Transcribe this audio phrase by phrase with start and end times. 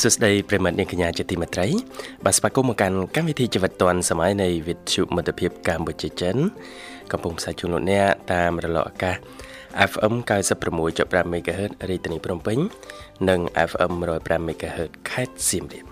[0.00, 1.66] សួស្តីប្រិមត្តនាងកញ្ញាជាទីមេត្រី
[2.24, 6.36] បាទស្វាគមន៍មកកាន់កម្មវិធីជីវិតឌွန်សម័យនៃវិទ្យុមិត្តភាពកម្ពុជាចិន
[7.12, 9.16] កំពុងផ្សាយជូនលោកអ្នកតាមរលកអាកាស
[9.90, 10.14] FM
[10.70, 12.58] 96.5 MHz រាជធានីភ្នំពេញ
[13.28, 15.91] និង FM 105 MHz ខេត្តសៀមរាប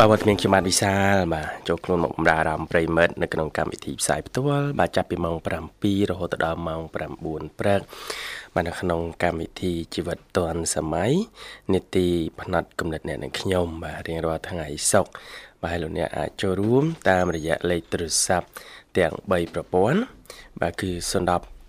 [0.00, 5.36] បាទវត្តមានខ្ញុំបាទវិសាលបាទចូលខ្លួនមកបម្រើអារម្មណ៍ប្រិមិត្តនៅក្នុងកម្មវិធីផ្សាយផ្ទាល់បាទចាប់ពីម៉ោង
[5.74, 7.80] 7រហូតដល់ម៉ោង9ព្រឹក
[8.54, 11.12] បាទនៅក្នុងកម្មវិធីជីវិតឌွန်សម័យ
[11.74, 12.06] នេតិ
[12.40, 15.10] ផ្នែកកំណត់អ្នកនឹងខ្ញុំបាទរៀងរាល់ថ្ងៃសុក្រ
[15.62, 18.48] បាទលោកអ្នកអាចចូលរួមតាមរយៈលេខទូរស័ព្ទ
[18.98, 20.00] ទាំង3ប្រព័ន្ធ
[20.60, 21.06] បាទគឺ010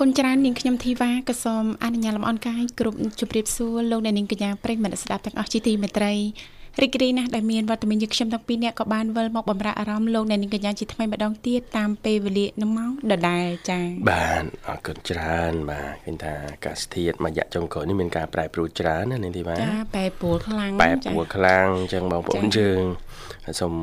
[0.00, 6.12] គុណច្រើននាងខ្ញុំធីវ៉ាក៏សូមអនុញ្ញាតលំអរកាយគ្រប់ជម្រាបសួរលោកអ្នកនាងកញ្ញាប្រិយមិត្តស្ដាប់ទាំងអស់ជាទីមេត្រី
[6.82, 22.82] រីករាយណាស់ដែលមានវត្តមានយើងខ្ញុំទាំងពីរនាក់ក៏បានវិលមកបំរើអារម្មណ៍លោកអ្នកនាងកញ្ញាជាថ្មីម្ដងទៀតតាមពេលវេលានឹងមកដដែលចា៎បាទអរគុណច្រើនបាទឃើញថាអាកាសធាតុមួយរយៈចុងក្រោយនេះមានការប្រែប្រួលច្រើនណានាងធីវ៉ាចាប្រែប្រួលខ្លាំងប្រែប្រួលខ្លាំងអញ្ចឹងបងប្អូនយើង
[23.60, 23.74] សូម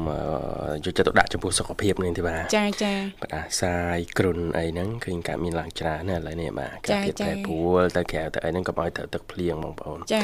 [0.86, 10.24] យកចិត្តទុកដាក់ចំពោះសុខភាពនឹងទេបាទចាចាបដាសាយគ្រុនអីហ្នឹងឃើញការមានឡើងច្រើនណាឥឡូវនេះបាទការទៀតប្រែប្រួលទៅក្រៅទៅអីហ្នឹងកុំឲ្យត្រូវទឹកភ្លៀងបងប្អូនចា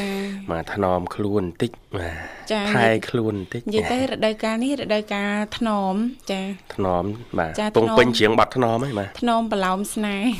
[0.52, 2.10] បាទថ្នមខ្លួនបន្តិចបា
[2.52, 5.94] ទថែខ្លួនបន្តិចនិយាយទៅរដូវកាលនេះរដូវកាលថ្នម
[6.32, 6.42] ចា
[6.76, 7.04] ថ្នម
[7.40, 10.32] បាទពងពេញជ្រៀងបាត់ថ្នមហ្នឹងបាទថ្នមប្រឡោមស្នេហ៍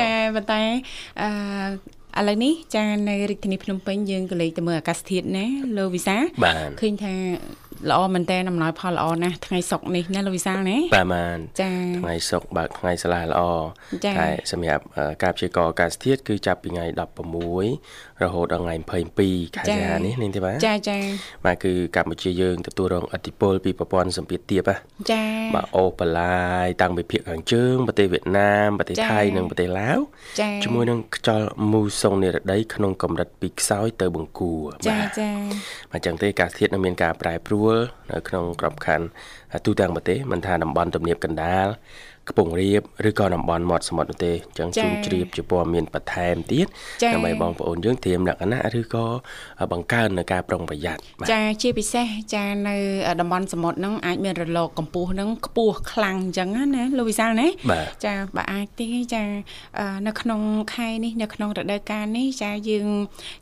[0.00, 0.62] ចាប៉ុន្តែ
[1.20, 1.28] អឺ
[2.18, 5.46] ឥឡូវនេះចានៅរាជធានីភ្នំពេញយើងក៏លេខទៅមើលអាកាសធាតុណា
[5.76, 6.16] លោកវិសា
[6.80, 7.14] ឃើញថា
[7.90, 11.70] ល្អមែនតើអំណោយផលល្អណាស់ថ្ងៃសុកនេះណាលោកវិសាលណាបាទបានចា
[12.00, 13.42] ថ្ងៃសុកបើថ្ងៃស្លាល្អ
[14.18, 14.82] តែសម្រាប់
[15.22, 16.84] ការព្យាករណ៍អាកាសធាតុគឺចាប់ពីថ្ងៃ
[17.50, 18.74] 16រហូតដល់ថ្ងៃ
[19.20, 20.98] 22ខែសីហានេះនាងទេបាទចាចា
[21.44, 24.70] បាទគឺកម្ពុជាយើងទទួលរងឥទ្ធិពលពីប្រព័ន្ធសម្ពាធទាប
[25.10, 25.22] ចា
[25.54, 29.98] បាទអូបឡាយតាំងពីភាគខាងជើងប្រទេសវៀតណាមប្រទេសថៃនិងប្រទេសឡាវ
[30.64, 35.30] ជាមួយនឹងខ្យល់មូសុងនិរដីក្នុងកម្រិតពីខ្សោយទៅបង្គួរចាចា
[35.92, 37.71] បាទអញ្ចឹងទេអាកាសធាតុនឹងមានការប្រែប្រួល
[38.12, 39.06] នៅក្នុងក្របខ័ណ្ឌ
[39.64, 41.66] ទូទាំងប្រទេសមិនថាតំបន់ទំនាបកណ្ដាល
[42.28, 46.66] កំពង់រាបឬក៏តំបន់មាត់សមុទ្រនោះទេអញ្ចឹងជូនជ្រាបជាព័ត៌មានបន្ថែមទៀត
[47.14, 49.06] ដើម្បីបងប្អូនយើងត្រៀមលក្ខណៈឬក៏
[49.72, 51.00] បង្កើននៅការប្រុងប្រយ័ត្ន
[51.32, 52.76] ចាជាពិសេសចានៅ
[53.20, 57.48] តំបន់សមុទ្រហ្នឹងអាចមានរលកកម្ពស់ហ្នឹងខ្ពស់ខ្លាំងអញ្ចឹងណាលោកវិសាលណា
[58.06, 59.22] ចាបើអាចទេចា
[60.06, 60.40] នៅក្នុង
[60.74, 62.88] ខែនេះនៅក្នុងរដូវកាលនេះចាយើង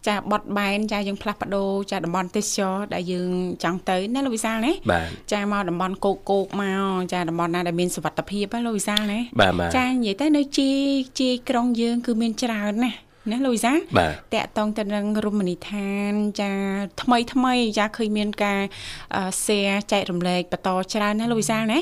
[0.08, 3.30] ចាបត់បែនចាយើងផ្លាស់ប្ដូរចាតំបន់ទេសចរដែលយើង
[3.62, 4.72] ចង់ទៅណាលោកវិសាលណា
[5.32, 9.18] ចាមកតំបន់គោកគោកមកចាតំបន់ណាដែលមានសុវត្ថិភាពណាលោកវិសាលណា
[9.78, 10.70] ចានិយាយទៅនៅជា
[11.20, 12.98] ជាក្រុងយើង គឺមានច្រើនណាស់
[13.32, 16.52] ណាលូយសាតកតងទៅនឹងរមណីយដ្ឋានចា
[17.02, 18.60] ថ្មីថ្មីចាឃើញមានការ
[19.44, 21.78] share ចែករំលែកបន្តច្រើនណាលូយសាណា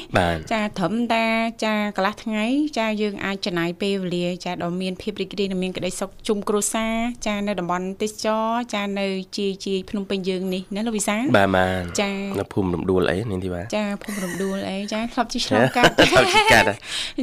[0.52, 1.26] ចាត្រឹមតា
[1.64, 2.44] ចាកន្លះថ្ងៃ
[2.78, 6.94] ចាយើងអាចចំណាយពេលវេលាចាដ៏មានភាពរីករាយនិងមានក្តីសុខជុំគ្រួសារ
[7.26, 8.44] ចានៅតំបន់ទេសចរ
[8.74, 16.66] ចានៅជាជាភ្នំពេញយើងនេះណាលូយសាបាទបាទចានៅភូមិរំដួលអីនេះទីបាទចាភូមិរំដួលអីចាធ្លាប់ជិះឆ្លងកាត់ធ្លាប់ជិះកាត់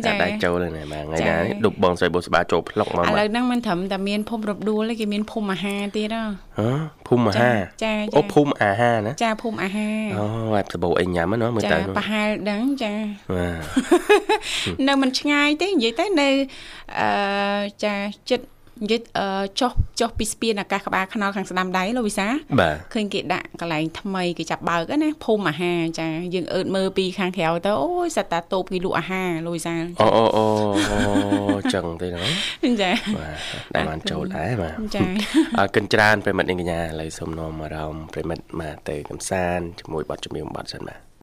[0.05, 6.23] ចាតែចូលហ្នឹងបាទថ្ងៃណាដប់បងស្រីបុស្បាចូលផ្លុកមកឥឡូវហ្នឹងមិនត្រឹមតែមានភូមិរំដួលគេមានភូមិអាហារទៀតហ៎
[7.07, 12.93] ភូមិអាហារចាអូភូមិអាហារណាចាភូមិអាហារអូបែបសបោអីញ៉ាំណាមើលទៅចាប្រហែលដឹងចា
[14.87, 16.29] នៅមិនឆ្ងាយទេនិយាយទៅនៅ
[16.99, 17.09] អឺ
[17.84, 17.95] ចា
[18.29, 18.45] ចិត្ត
[18.81, 19.01] និយាយ
[19.59, 22.27] ចុះចុះពីស្ពានអាកាសក្បាលខ្នល់ខាងស្ដាំដៃលោកវិសា
[22.93, 30.45] ឃើញគេដាក់កន្លែងថ្មីគេចាប់បើកណាភូមិអាហារចាយើងអឺតមើលពីខាងក្រៅទៅអូយសត្វតាតូបគេលក់អាហារលោកវិសាអូអូអូ
[31.73, 33.37] ចឹងទេណាចាបាទ
[33.75, 35.05] ដែលបានចូលដែរបាទចា
[35.59, 41.15] អរគុណច្រើនប្រិមិត្តនាងកញ្ញាឥឡូវសូមនាំអារម្មណ៍ប្រិមិត្តមកទៅកំសាន្តជាមួយបទចម្រៀងបទសិនបាទ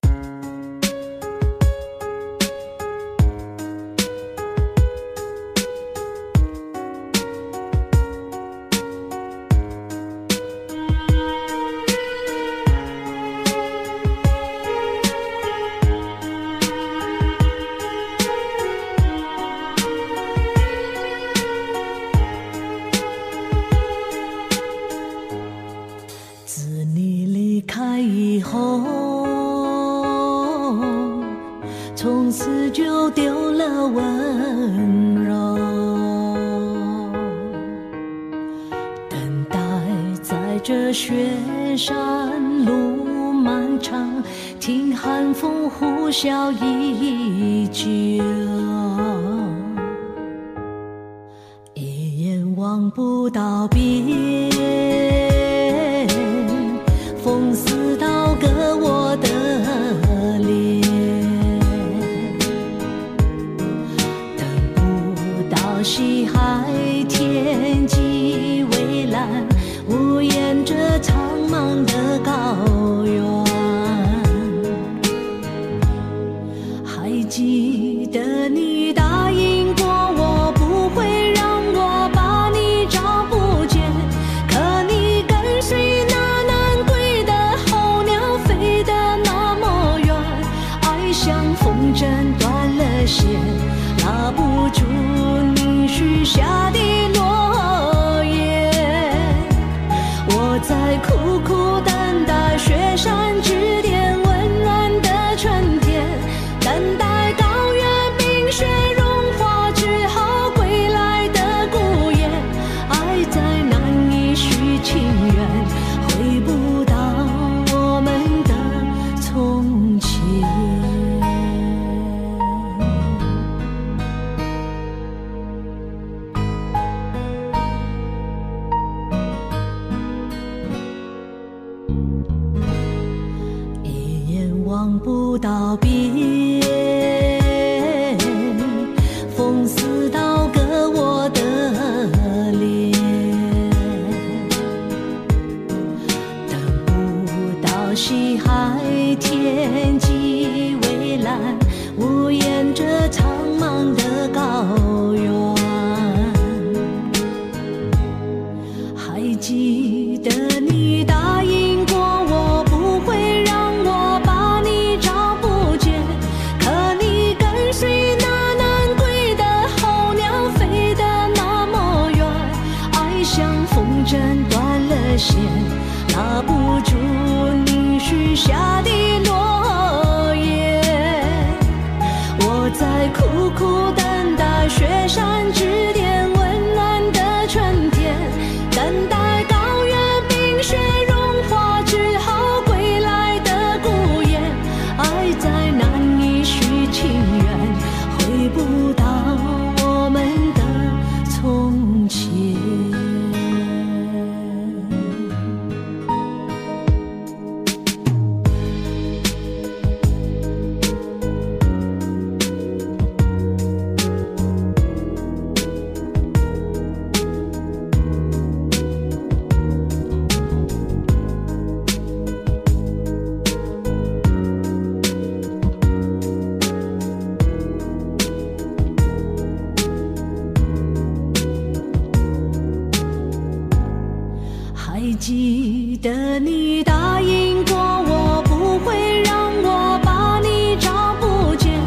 [236.83, 241.81] 答应过我不会让我把你找不见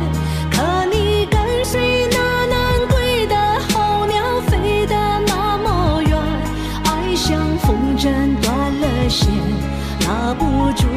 [0.51, 3.35] 可你跟随那南归的
[3.69, 4.95] 候鸟飞得
[5.27, 6.17] 那么远
[6.85, 8.09] 爱像风筝
[8.41, 9.27] 断了线
[10.07, 10.87] 拉不住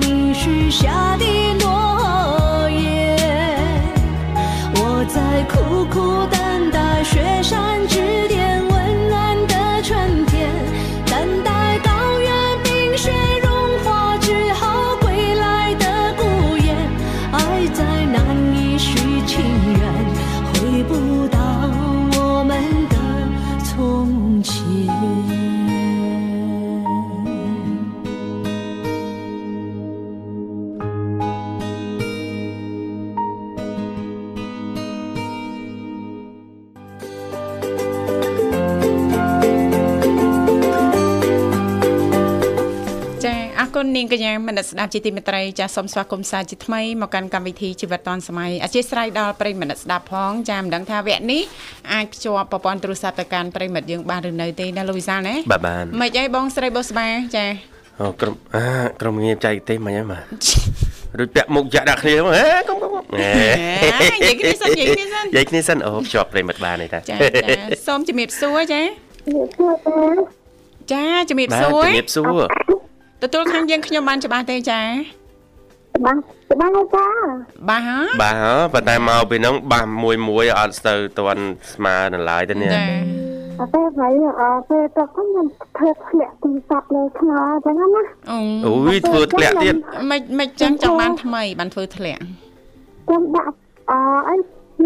[0.00, 1.24] 你许下的
[1.60, 3.18] 诺言。
[4.76, 6.37] 我在苦苦等
[43.96, 51.42] នាងកញ្ញាមនស្ដាប់ជាទីមេត្រីចាសសូមស្វាគមន៍សាជាថ្មីមកកាន់កម្មវិធីជីវិតឌွန်សម័យអធិស្ឋានដល់ប្រិមនស្ដាប់ផងចាមិនដឹងថាវគ្គនេះ
[51.92, 57.46] អាចភ្ជាប់ប្រព័ន្ធទូរស័ព្ទទៅកាន់ប្រិមិត្តយើងបានឬនៅទេណាលោកវិសាលណាបាទបានមិនអីបងស្រីបុស្បាចា
[58.00, 58.64] អូក្រុមអា
[59.00, 60.24] ក្រុមងារចែកទេមិញហ្នឹងបាទ
[61.18, 62.90] រួចពាក់មុខចាក់ដាក់គ្នាហ៎កុំកុំ
[64.14, 68.82] និយាយគ្នាសិននិយាយគ្នាសិននិយាយគ្នាសិនអូភ្ជាប់ប្រិមិត្តបានទេតាចាចាសូមជំរាបសួរចា
[70.92, 72.42] ចាជំរាបសួរជំរាបសួរ
[73.22, 74.80] ទទួលខាងយើងខ្ញុំបានច្បាស់ទេចា
[75.96, 76.18] ច្បាស់
[76.52, 77.06] ច្បាស់ចា
[77.68, 82.80] បាសហ៎បាសហ៎ប៉ុន្តែមកពីនោះបាសមួយមួយអត់ស្ទើរទាន់ស្មើនៅឡើយទេនេះចា
[83.60, 85.46] អត់ទេហើយអឺពេលទៅខ្ញុំ
[85.76, 88.02] ធ្វើធ្លាក់ទីសັບលើខ្នល់អញ្ចឹងណា
[88.66, 89.74] អូយធ្វើធ្លាក់ទៀត
[90.10, 92.22] មិនមិនចឹងចង់បានថ្មីបានធ្វើធ្លាក់
[93.06, 93.54] ខ្ញុំដាក់
[93.90, 93.92] អ
[94.28, 94.36] អី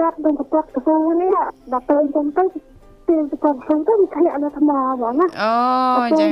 [0.00, 1.36] លាត់ដូចបន្ទាត់កស៊ូនេះ
[1.72, 2.44] ដល់ទៅខ្ញុំទៅ
[3.08, 5.52] ពេលទៅខ្ញុំទៅវាធ្លាក់លើថ្មហ្មងណាអូ
[6.20, 6.26] ចា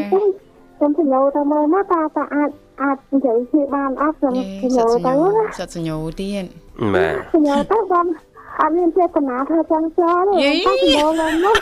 [0.81, 2.51] ខ្ញុំសញ្ញោទៅមើលមកតើតើអាច
[2.83, 6.45] អាចនិយាយជាបានអត់ខ្ញុំសញ្ញោទៅណាសិតសញ្ញោទៀត
[6.95, 8.07] បាទសញ្ញោទៅបង
[8.61, 11.57] អត់មានចេតនាថាចង់ចោលទេតែសញ្ញោឡើងមក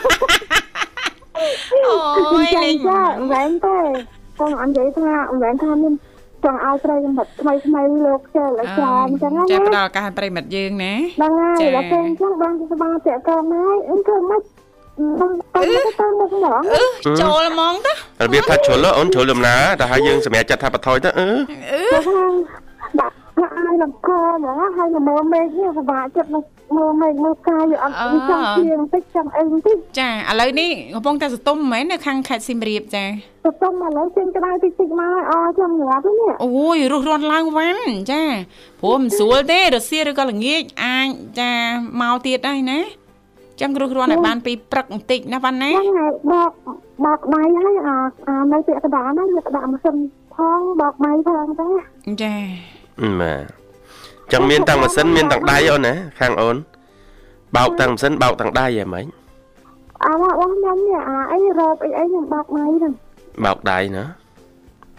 [2.35, 3.77] អូយលេងចាមិនមែនទេ
[4.37, 5.93] ខ្ញុំអត់និយាយថាមិនមែនថាមាន
[6.43, 14.41] ចង់ឲ្យប្រិយមិត្តថ្មីថ្មីលោកចេះឲ្យចាអញ្ចឹងណាចាផ្ដល់ឱកាសប្រិយមិត្តយើងណាហ្នឹងហើយដល់ពេលអញ្ចឹងបងស្បាតាក់កងហើយអញ្ចឹងមិន
[15.19, 15.61] បងទៅ
[15.99, 16.61] ទៅមកហ្មង
[17.21, 17.91] ចូលហ្មងទៅ
[18.25, 21.29] របៀបថាជ្រុលអូនជ្រុលលំណាតែហើយយើងសម្រាប់ចាត់ថាបថយទៅអឺ
[22.99, 26.43] ដាក់ឲ្យលំកហ្មងហើយល្មមមេឃនេះពិបាកចិត្តមក
[26.75, 27.95] មើលមេឃមើលកាយអត់
[28.29, 33.05] ចង់ជាបន្តិចចង់អីបន្តិចចាឥឡូវនេះកំពុងតែសតុំមែននៅខាងខេត្តសៀមរាបចា
[33.45, 38.23] សតុំឥឡូវចេញក្តៅតិចតិចមកអចាំងាប់នេះអូយរស់រាន់ឡើងវ៉ាន់ចា
[38.81, 41.51] ព្រោះមិនស្រួលទេរសៀលឬក៏ល្ងាចអាចចា
[42.01, 42.79] មកទៀតហើយណា
[43.61, 46.51] ចឹងរស់រាន់ឲ្យបានពីព្រឹកបន្តិចណាវ៉ាន់ណាហ្នឹងហើយបក
[47.05, 49.95] បកដៃហើយអានៅពាក្យកដាហ្នឹងយកដាក់ម៉ាស៊ីន
[50.35, 51.67] ផងបកដៃផងទៅ
[52.23, 52.35] ចា
[53.21, 53.43] បាទ
[54.33, 56.55] ចឹងមានទាំងម៉ាស៊ីនមានទាំងដៃអូនណាខាងអូន
[57.55, 59.05] បោកទាំងម៉ាស៊ីនបោកទាំងដៃហ៎ម៉េច
[60.05, 62.93] អើបងខ្ញុំនេះអាអីរ៉ូបអីអីខ្ញុំបោកដៃហ្នឹង
[63.45, 64.05] បោកដៃណា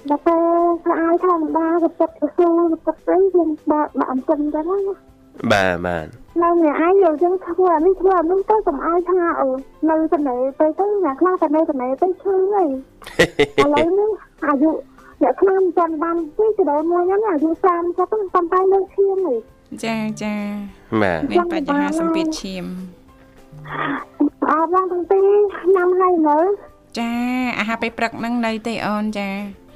[0.09, 0.45] ដល់ពេល
[0.85, 2.49] ស្អាតធម្មតាក៏ទឹកទៅស៊ូ
[2.87, 5.10] ទឹកស្អីខ្ញុំបោកដាក់អំពិនទៅណា
[5.52, 6.06] បាទបាទ
[6.42, 9.49] នៅអ្នកឯងយកចឹងធ្វើអានេះធ្វើអានោះទៅកុំឲ្យថាអូ
[9.90, 12.68] នៅស្នេហ៍ទៅទៅអ្នកខ្លះតែនៅស្នេហ៍ទៅឈឺហើយ
[13.62, 14.11] ឥឡូវនេះ
[14.47, 14.70] អាយុ
[15.23, 19.38] អ្នកខ្លះមិនទាន់បានទេចដូនមួយហ្នឹងអាយុ30ក៏ប៉ុន្តែលើឈាមនេះ
[19.85, 20.35] ចាចា
[21.02, 22.64] បាទមានបញ្ហាសម្ពាធឈាម
[24.50, 25.28] អរបងទាំងពីរ
[25.75, 26.38] ញ៉ាំហើយនៅ
[26.99, 27.11] ចា
[27.59, 29.28] អាហារពេលព្រឹកហ្នឹងនៅទេអូនចា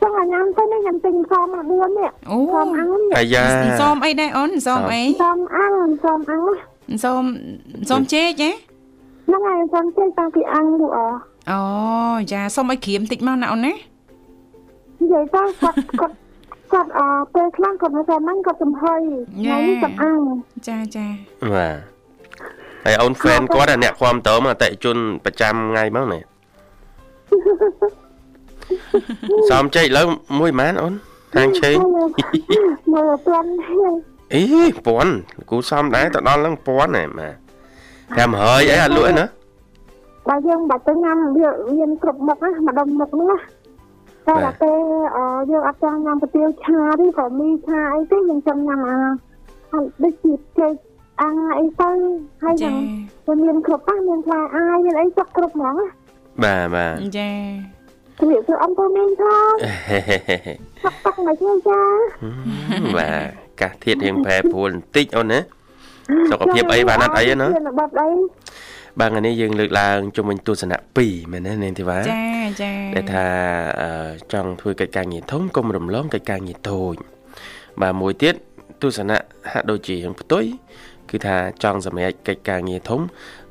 [0.05, 3.45] ចង់ញ៉ាំទៅនេះញ៉ាំទិញសមមក4នេះអូសមអាំងអាយ៉ា
[3.81, 6.43] សមអីដែរអូនសមអីសមអាំងសមអាំង
[7.05, 7.25] សម
[7.91, 8.51] សមជេកហ៎
[9.27, 10.99] ហ្នឹងហើយសមជេកតាំងពីអាំងទៅអ
[11.51, 11.61] អូ
[12.33, 16.15] ចាសមឲ្យក្រៀមតិចមកណាអូនណានិយាយទៅគាត់គាត់
[16.73, 17.01] គាត់អ
[17.35, 19.01] ពេលខ្លះគាត់មិនសមហ្នឹងគាត់ចំហុយ
[19.37, 20.21] ថ្ងៃនេះគាត់អាំង
[20.69, 21.07] ចាចា
[21.53, 21.77] បាទ
[22.85, 26.23] ហើយអូន fan គាត់អ្នកគ្រប់តើមកអតិជនប្រចាំថ្ងៃមកនេះ
[29.51, 30.03] សំចេកលើ
[30.39, 30.95] មួយម៉ានអូន
[31.37, 31.77] ហាងឆេង
[32.93, 33.49] មកពាន់
[34.35, 34.43] អី
[34.87, 35.13] ពាន់
[35.51, 37.29] គូសំដែរទៅដល់ឡើងពាន់ហ៎ម៉ា
[38.17, 39.27] តាមហើយអីអត់លក់ឯណា
[40.29, 43.39] បើយើងបាច់ទៅញ៉ាំវាមានគ្រប់មុខណាម្ដុំមុខហ្នឹងណា
[44.27, 44.79] តែដល់ពេល
[45.51, 48.99] យើងអត់ចង់ញ៉ាំគុយទាវឆាទេក៏មីឆាអីទេយើងចង់ញ៉ាំអា
[49.73, 50.75] ហើយដូចជាចេក
[51.21, 51.91] អាអីទៅ
[52.43, 52.75] ហើយយ៉ាង
[53.27, 55.87] វាមានគ្រប់ប៉ះមានផ្លែអាយមានអីចុកគ្រប់ហ្មងណា
[56.43, 57.31] បាទបាទចា
[58.19, 59.55] ជំរាបសួរអង្គមីងផង
[60.83, 61.81] ផឹកទឹកមកជួយចា
[62.97, 63.27] បាទ
[63.61, 65.39] កាសធាតរៀងប្រែប្រួលបន្តិចអូនណា
[66.31, 67.47] សុខភាពអីបានអត់អីណា
[67.79, 68.09] បាត់អី
[69.01, 72.25] បាទថ្ងៃនេះយើងលើកឡើងជុំវិញទស្សនៈ2មែនទេនាងធីវ៉ាចា
[72.63, 73.27] ចាដែលថា
[74.33, 76.95] ចង់ធ្វើកិច្ចការងារធំកុំរំលងកិច្ចការងារតូច
[77.83, 78.35] បាទមួយទៀត
[78.83, 79.17] ទស្សនៈ
[79.53, 80.45] ហាក់ដូចជារឿងផ្ទុយ
[81.11, 83.01] គឺថាចង់សម្រេចកិច្ចការងារធំ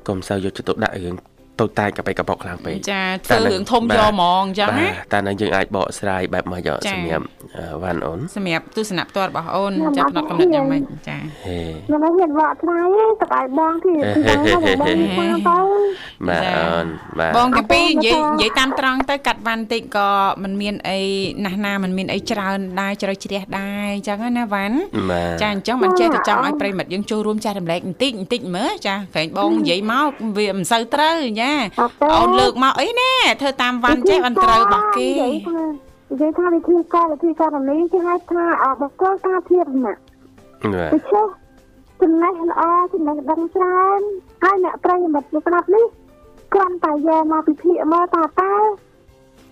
[0.08, 1.14] កុំសូវយកចិត្តទុកដាក់រឿង
[1.60, 7.24] តូចតាចកបិកបកខ្លាំងពេកចាធ្វើរឿងធំយកហ្មងអញ្ចឹងណាតែនឹងយើងអាចបកស្រាយបែបមកយកសម្រាប់
[7.82, 11.18] វ៉ាន់អូនសម្រាប់ទស្សនៈផ្ទាល់របស់អូនចាប់ផ្នត់កំណត់យ៉ាងម៉េចចា
[11.86, 12.86] ខ្ញុំមិនហ៊ានបកស្រាយ
[13.20, 13.92] ទេតែឲ្យបងទី
[14.28, 15.58] បងបងទៅ
[16.28, 16.86] បាទអូន
[17.18, 20.08] បាទបងទាំងពីរនិយាយនិយាយតាមត្រង់ទៅកាត់វ៉ាន់តិចក៏
[20.42, 20.98] មិនមានអី
[21.44, 24.76] ណាស់ណាមិនមានអីច្រើនដែរជ្រៅជ្រះដែរអញ្ចឹងណាវ៉ាន់
[25.42, 31.43] ចាអញ្ចឹងមិនចេះតែចង់ឲ្យប្រិមិត្តយើងចូលរួមចែករំលែកបន្តិចបន្តិចមើលចាក្រែងបងនិយាយមកវាមិនសូវត្រូវចា
[32.18, 35.10] អូនលើកមកអីណែធ្វើតាមវ៉ាន់ចេះអន្តត្រូវរបស់គេ
[36.10, 38.44] និយាយថាវិធីការវិធីការនេះគេហៅថា
[38.82, 39.94] បកលការធៀបណា
[40.92, 41.26] ទៅចុះ
[42.02, 44.00] ចំណេះល្អចំណេះដឹងច្រើន
[44.42, 45.86] ហើយអ្នកប្រិយមិត្តស្ដាប់នេះ
[46.54, 48.54] គ្រាន់តែយកមកពិភាក្សាមើលតើតើ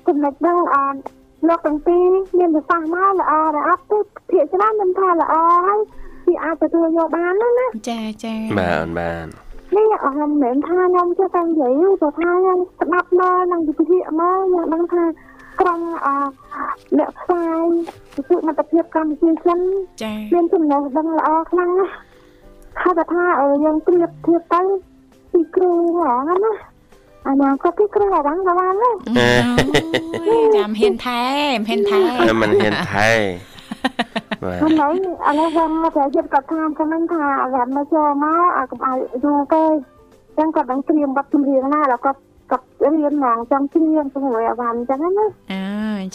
[0.06, 1.00] ចំណេះដឹងអត់
[1.48, 2.08] លោកទាំងពីរ
[2.38, 3.98] មានប្រសាសន៍មកល្អដែរអត់ទេ
[4.30, 5.34] ភាគច្រើនមិនថាល្អ
[5.66, 5.78] ហើយ
[6.26, 9.26] ពីអាចទទួលយកបានណាចាចាបាទបាទ
[9.76, 15.04] នេះអត់មិនមែនថាខ្ញុំចេះតែនិយាយទេថាខ្ញុំស្ដាប់មកនឹងវិទ្យាមកខ្ញុំដឹងថា
[15.60, 16.08] ក្រំអ
[16.98, 17.64] អ្នកផ្សាយ
[18.16, 19.58] វិទ្យាមិត្តភាពកម្ពុជាចិន
[20.02, 21.92] ចាមានចំណេះដឹងល្អខ្លាំងណាស់
[22.82, 23.24] ហើយថា
[23.64, 24.62] យើងប្រៀបធៀបទៅ
[25.32, 26.52] ពីគ្រូហ្មងណា
[27.28, 28.96] អាណាក៏ពីគ្រូអាវ៉ាំងក៏បានដែរ
[30.56, 31.22] ចាំហ៊ានថែ
[31.68, 33.10] មិនហ៊ានថែមិនហ៊ានថែ
[34.42, 34.92] បាទឥឡូវ
[35.28, 39.68] ឥឡូវបងតែយកគាត់តាមខ្ញុំថាអាមិនចូលមកអាកុំឲ្យយូរទេអ
[40.32, 42.20] ញ្ចឹងគាត់នឹងត្រៀមបទចម្រៀងណាដល់គាត់
[42.50, 45.64] គាត់រៀនហ្មងចង់ត្រៀមជាមួយអាវ៉ាន់អញ្ចឹងណាអា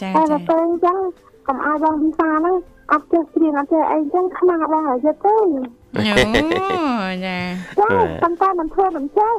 [0.02, 0.98] ចាចាតែពេលអញ្ចឹង
[1.48, 2.56] កុំឲ្យបងវិសាហ្នឹង
[2.92, 5.36] អត់ចេះត្រៀមអត់ចេះអីអញ្ចឹងខ្មាស់បងឲ្យយត់ទេ
[5.96, 6.02] អូ
[7.26, 7.40] ចា
[7.80, 7.90] ចា
[8.24, 9.34] ប៉ុន្តែមិនធ្វើមិនចេះ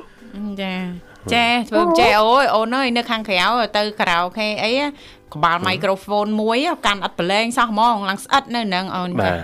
[0.62, 0.74] ចា
[1.34, 3.46] ចេះធ្វើចេះអូយអូនអើយនៅខាងក្រៅ
[3.76, 4.72] ទៅការ៉ាអូខេអី
[5.34, 9.36] ក្បាលមីក្រូហ្វូនមួយកាន់អត់ប្រឡែងសោះហ្មងឡើងស្អិតនៅនឹងអូនបាទ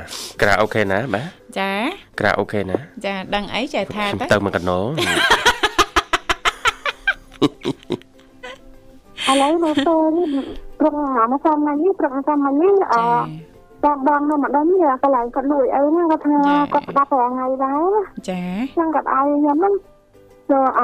[0.43, 1.26] ការ៉ាអូខេណាបាទ
[1.59, 1.73] ចា
[2.21, 2.76] ការ៉ាអូខេណា
[3.07, 4.85] ចាដឹងអីចេះថាទៅទៅមកកណោឥ
[9.43, 10.26] ឡូវនៅពេលនេះ
[10.78, 10.95] ព្រឹក
[11.33, 12.97] មកសាមញ្ញនេះព្រឹកសាមញ្ញនេះអ
[13.85, 16.37] បងបងនៅម្ដុំនេះកន្លែងគាត់លួចអីហ្នឹងគាត់ថា
[16.73, 17.85] គាត់ស្ដាប់រាល់ថ្ងៃដែរ
[18.28, 18.43] ចា
[18.78, 19.75] ចឹងគាត់ឲ្យខ្ញុំហ្នឹង
[20.50, 20.83] ចូលអ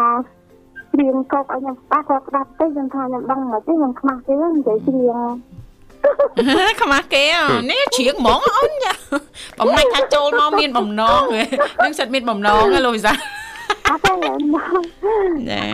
[0.92, 7.24] ច្រៀងកុកឲ្យខ្ញុំស្ដាប់គាត់ស្ដាប់ទៅខ្ញុំថាខ្ញុំដឹងមកទេខ្ញុំខ្មាស់ទេនិយាយច្រៀងខ្មាស់គេ
[7.70, 8.72] នេះច្រៀងហ្មងអូន
[9.58, 11.22] បំណាច់ថាចូលមកមានបំណង
[11.84, 13.12] នឹងសិតមានបំណងលោកវិសា
[13.88, 14.12] អត់ទេ
[14.54, 14.74] មក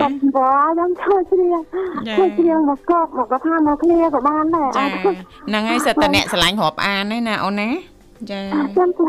[0.02, 1.58] កំបោខ្ញុំជួយជ្រៀង
[2.18, 7.70] ជួយជ្រៀងមកកបមកក៏ថាមកគ្នាក៏បានដែរចាហ្នឹងហើយសិតតអ្នកឆ្លាញ់រាប់អានហ្នឹងណាអូនណា
[8.30, 8.40] ចា
[8.74, 9.06] ខ្ញុំទៅ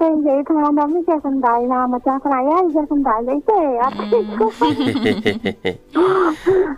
[0.00, 4.20] តែនិយាយថាខ្ញុំមិនចេះសំដាយណាមកចាស់ស្រីហើយចេះសំដាយអីទេអត់ទេ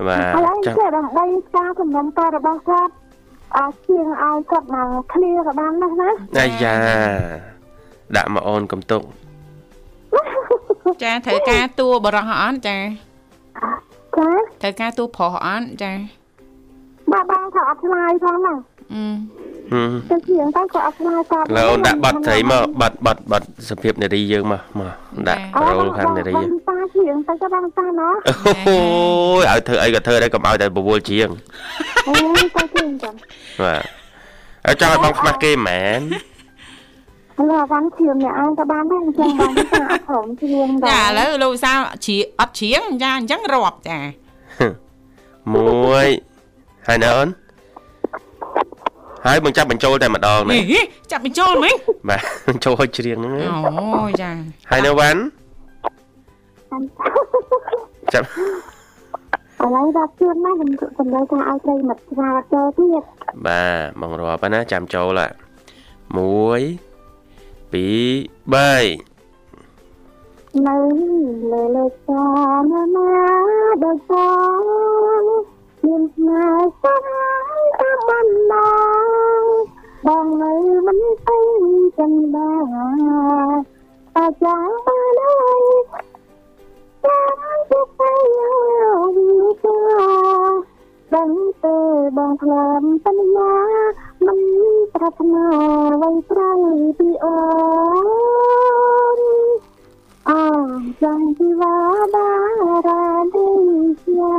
[0.08, 0.20] បា
[0.56, 1.24] ទចាំតែដើម្បី
[1.56, 2.92] ការកំណត់តរបស់គាត់
[3.56, 6.76] អត់ជាងឲ្យគាត់មកគ្នាក៏បានដែរណាអាយ៉ា
[8.16, 9.02] ដាក់មកអូនកំទុក
[11.02, 12.78] ចាត្រូវការតួបរោះអត់ចា
[14.16, 14.28] ចា
[14.62, 15.92] ត្រូវការតួប្រុសអត់ចា
[17.12, 18.54] បាទបងថាអត់ឆ្លើយផងណា
[18.92, 19.02] អឺ
[20.10, 24.92] ទៅជាងតែក៏អត់ឆ្លើយតបលើដាក់បាត់ត្រីមកបាត់បាត់បាត់សភាពនារីយើងមកមក
[25.28, 28.14] ដាក់រោលខាងនារីតាជាងតែក៏បងតាណោះ
[28.68, 28.78] អូ
[29.40, 31.28] យឲ្យធ្វើអីក៏ធ្វើដែរកុំឲ្យតែបវល់ជាង
[32.08, 33.14] អូយតែជាងចឹង
[33.62, 33.82] បាទ
[34.64, 36.02] ហើយចង់ឲ្យបងខ្មាស់គេមែន
[37.50, 41.72] ឡើយវ៉ាន់ឈៀងអ្នកឯងក៏បានដែរអញ្ចឹងបងថាអត់ព្រមឈៀងដែរចាឥឡូវលោកវិសា
[42.06, 43.98] ជ្រៀអត់ជ្រៀងចាអញ្ចឹងរាប់ចា
[45.54, 46.06] មួយ
[46.88, 47.28] ហើយណែអូន
[49.26, 50.62] ហើយបងចាប់បញ្ចូលតែម្ដងនេះ
[51.12, 51.74] ចាប់បញ្ចូលមិញ
[52.08, 54.30] បាទបញ្ចូលឲ្យច្រៀងហ្នឹងអូចា
[54.70, 55.20] ហើយនៅវ៉ាន់
[58.12, 58.26] ចាប់
[59.62, 63.02] ឥឡូវដល់ជឿនណាខ្ញុំសម្ដែងថាឲ្យត្រីមកស្វាចូលទៀត
[63.46, 65.26] បាទបងរាប់ណាចាំចូល1 2 3
[70.66, 70.76] នៅ
[71.50, 72.24] លើលើចា
[72.70, 73.10] នណា
[73.82, 74.12] ដូចប
[75.20, 75.22] ង
[75.84, 76.96] មានស្នេហ៍សា
[77.80, 78.70] តាមបណ្ដា
[80.06, 80.54] បងនៅ
[80.86, 81.62] មិនពេញ
[81.98, 82.52] ចិនដា
[84.14, 85.62] តែចាំបានហើយ
[87.04, 87.38] ចាំ
[87.70, 88.38] ទៅទៅយ
[89.62, 89.66] ក
[91.14, 91.32] ដឹង
[91.64, 91.76] ទេ
[92.16, 93.54] បងធ្លាប់សន្យា
[94.26, 94.40] មិន
[94.94, 95.46] ប្រាថ្នា
[95.92, 96.52] អ្វីប្រៃ
[96.98, 97.36] ពីអូ
[99.18, 99.20] ន
[100.28, 100.32] អ
[100.66, 100.68] ង
[101.02, 101.76] ចាំពីវ៉ា
[102.14, 102.30] បា
[102.86, 103.48] រ៉ាឌី
[104.04, 104.32] ជា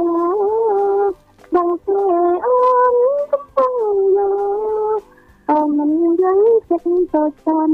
[1.12, 1.23] ប
[1.68, 2.02] ងទេ
[2.46, 2.56] អូ
[2.94, 2.96] ន
[3.32, 3.74] កំពុង
[4.18, 4.20] យ
[4.98, 5.00] ក
[5.50, 7.72] អូនមិនយល់ចិត្តទៅចាំ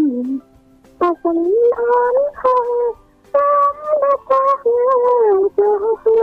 [1.00, 1.40] តែសិន
[1.80, 2.68] អូនខំ
[3.34, 6.20] តាមដល់តែចូលខ្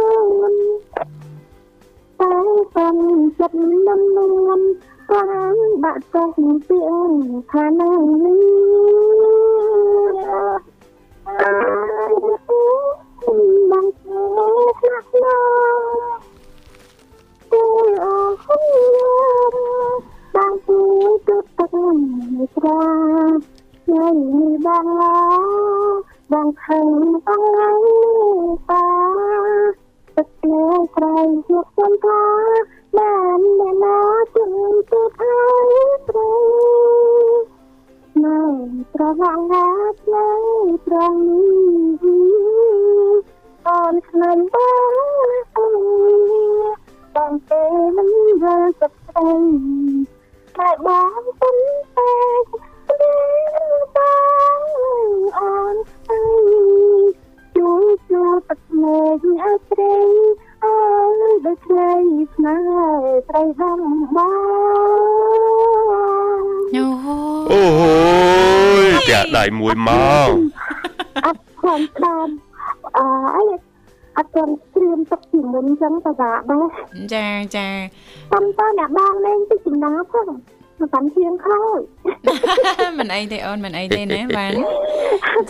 [83.66, 84.52] មិនអីទេណាបាន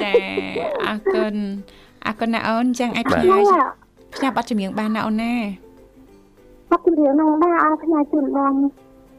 [0.03, 0.13] ចា
[0.87, 1.35] អរគុណ
[2.07, 3.37] អរគុណណាអូនចឹងអាចផ្ញើ
[4.15, 5.35] ផ្ញើប័ណ្ណចម្រៀងបានណាអូនណា
[6.73, 8.55] អត់រៀននងដែរអត់ផ្នែកជូនបង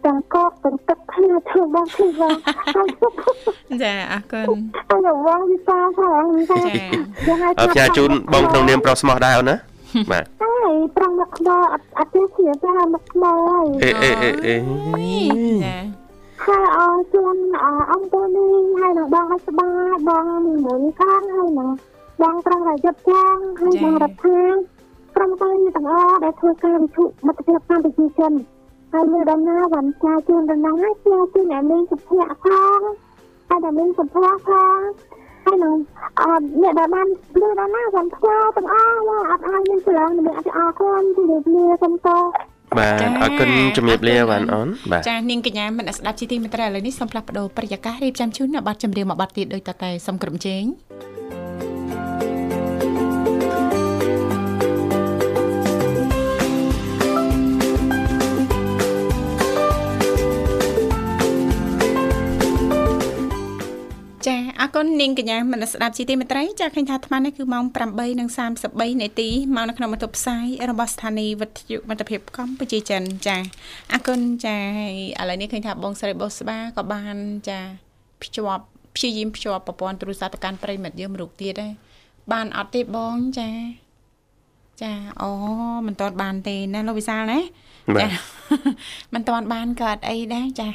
[0.06, 2.34] ទាំងកកទាំងទឹកគ្នាធ្វើបងធ្វើបង
[3.84, 4.46] ចាអរគុណ
[4.92, 6.58] អរបងវិសាផងចា
[7.60, 9.56] អរផ្ញើជូនបងក្នុងនាមប្រុសស្មោះដែរអូនណា
[10.12, 14.56] បាទហើយប្រងមកខ្មោអត់អត់ទេជាតែមកខ្មោហើយអេអេអេអេ
[16.38, 17.36] ចាហើយអរជូន
[17.92, 20.26] អង្គទៅនេះហើយនឹងបងឲ្យស្បាយបង
[20.66, 21.70] មួយខាងហើយនឹង
[22.22, 24.42] បងត្រង់រយុទ្ធចាំងហើយបងរដ្ឋា
[25.16, 28.34] ក្រុមការងារទាំងអស់ដែលធ្វើការវិទ្យុមិត្តភាពកម្ពុជាចិន
[28.94, 32.48] ហើយលើដំណើរវ៉ាន់ចាជូនដំណឹងឲ្យជាជូនអ្នកមានសុភ័ក្រផ
[32.78, 32.80] ង
[33.50, 34.80] ហើយដែលមានសុភ័ក្រផង
[35.46, 35.76] ហើយនឹង
[36.22, 37.08] អត់អ្នកដែលបាន
[37.42, 42.10] លើដំណើរវ៉ាន់ផ្ញើទាំងអស់អត់ឲ្យមានច្រឡំនឹងអត់អរគុណជំរាបលាសូមត
[42.76, 50.64] បាទអរគុណជំរាបលាបានអូនបាទចានាងកញ្ញាមិនស្ដាប់ជីទីមេត្រីឥឡូវនេះសូមផ្លាស់ប្ដូរប្រយាកររៀបចំជូននៅប័ណ្ណចម្រៀងមួយប័ណ្ណទៀតដោយតតែសូមក្រុមជេង
[64.62, 67.66] អរគុណនាងកញ្ញាមនស្ដាប់ជីទីមេត្រីចាឃើញថាអាត្មានេះគឺម៉ោង
[68.34, 73.38] 8:33នាទីមកនៅក្នុងបន្ទប់ផ្សាយរបស់ស្ថានីយ៍វិទ្យុមិត្តភាពកម្ពុជាចិនចា
[73.94, 77.16] អរគុណចាហើយឥឡូវនេះឃើញថាបងស្រីបូស្បាក៏បាន
[77.50, 77.60] ចា
[78.24, 78.64] ភ្ជាប់
[78.96, 81.74] ព្យាយាមភ្ជាប់ប្រព័ន្ធទូរស័ព្ទទៅកាន់ប្រិមិត្តយើងរូបទៀតដែរ
[82.32, 83.50] បានអត់ទេបងចា
[84.82, 84.92] ចា
[85.22, 85.30] អូ
[85.88, 87.40] មិនទាន់បានទេណាលោកវិសាលណា
[88.02, 88.08] ចា
[89.14, 90.70] មិនទាន់បានក៏អត់អីដែរចា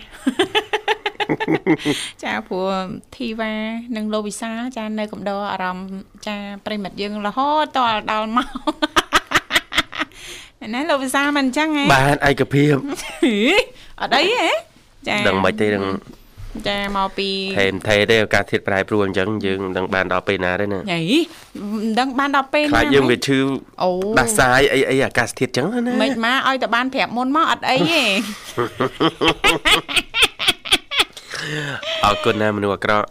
[2.22, 2.68] ចាព្រោះ
[3.16, 3.54] ធីវ៉ា
[3.96, 5.88] និងលោកវិសាចានៅកំដរអារម្មណ៍
[6.26, 7.78] ចាប្រិមិត្តយើងរហូតត
[8.10, 8.48] ដល់មក
[10.74, 12.74] ណាលោកវិសាមិនអញ្ចឹងហ៎បានឯកភាព
[14.00, 14.50] អត់អីហ៎
[15.08, 15.84] ចាដឹងមិនទេដឹង
[16.68, 21.00] ចាមកពីថេមថេទេឱកាសធាតប្រែប្រួលអញ្ចឹងយើងនឹងបានដល់ពេលណាទេណាហី
[21.72, 23.38] មិនដឹងបានដល់ពេលណាខ្លាចយើងវាឈឺ
[23.82, 28.02] អូដាស់សាយអីអីអាកាសធាតអញ្ចឹងណាមិនមកឲ្យតែបានប្រាប់មុនមកអត់អីទេ
[32.04, 33.06] អរគុណណាមនុស្សអាក្រក់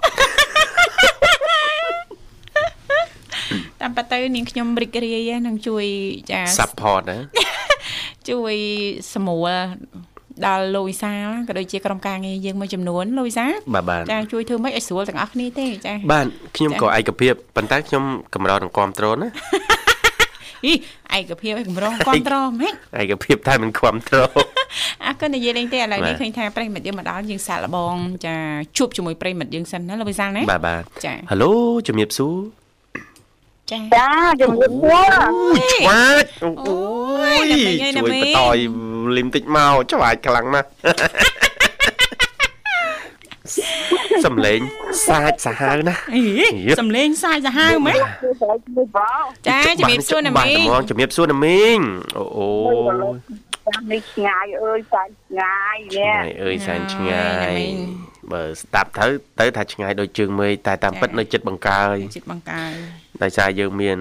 [3.82, 5.86] តាមប៉ទៅនាងខ្ញុំរីករាយនឹងជួយ
[6.32, 7.18] ចា support ណា
[8.30, 8.56] ជួយ
[9.14, 9.52] ស្មួល
[10.46, 11.14] ដល់លូវីសា
[11.48, 13.46] ក៏ដូចជាក្រុមការងារយើងមួយចំនួនលូវីសា
[14.12, 16.26] ចាជួយធ្វើម៉េចឲ្យស្រួលទាំងអស់គ្នាទេចាបាទ
[16.58, 19.30] ខ្ញុំក៏ឯកភាពប៉ុន្តែខ្ញុំកម្រនឹងគ្រប់ត្រូលណា
[20.66, 20.74] អី
[21.20, 24.51] ឯកភាពឲ្យកម្រគ្រប់ត្រូលហ្មងឯកភាពតែមិនគ្រប់ត្រូល
[25.06, 28.36] អរគុណនិយាយលេងទេឥឡូវនេះឃើញថាប្រិមិត្តយើងមកដល់យើងសាកល្បងចា
[28.78, 31.52] ជួបជាមួយប្រិមិត្តយើងសិនណាលោកវិសាលណាបាទបាទចាហៅឡូ
[31.88, 32.36] ជំរាបសួរ
[33.72, 35.14] ចាចាជំរាបសួរ
[35.72, 36.30] ឆ្វាច់
[36.68, 36.78] អូ
[37.44, 37.50] យ
[37.96, 38.58] ជួយបតយ
[39.18, 40.68] លឹមតិចមកឆ្វាច់ខ្លាំងណាស់
[44.26, 44.60] សំលេង
[45.08, 45.96] សាចសាហាវណា
[46.80, 48.00] សំលេងសាចសាហាវហ្មង
[49.48, 51.78] ចាជំរាបសួរណាមីងជំរាបសួរណាមីង
[52.18, 52.48] អូអូ
[53.72, 57.56] ចាំនេះឆ្ងាយអើយសែនឆ្ងាយនេះអើយសែនឆ្ងាយ
[58.32, 59.06] បើស្ដាប់ទៅ
[59.40, 62.74] ទៅថាឆ្ងាយដូចជើងមេឃតែតាមពិតនៅចិត្តបង្កើយចិត្តបង្កើយ
[63.24, 64.00] ដោយសារយើងមាន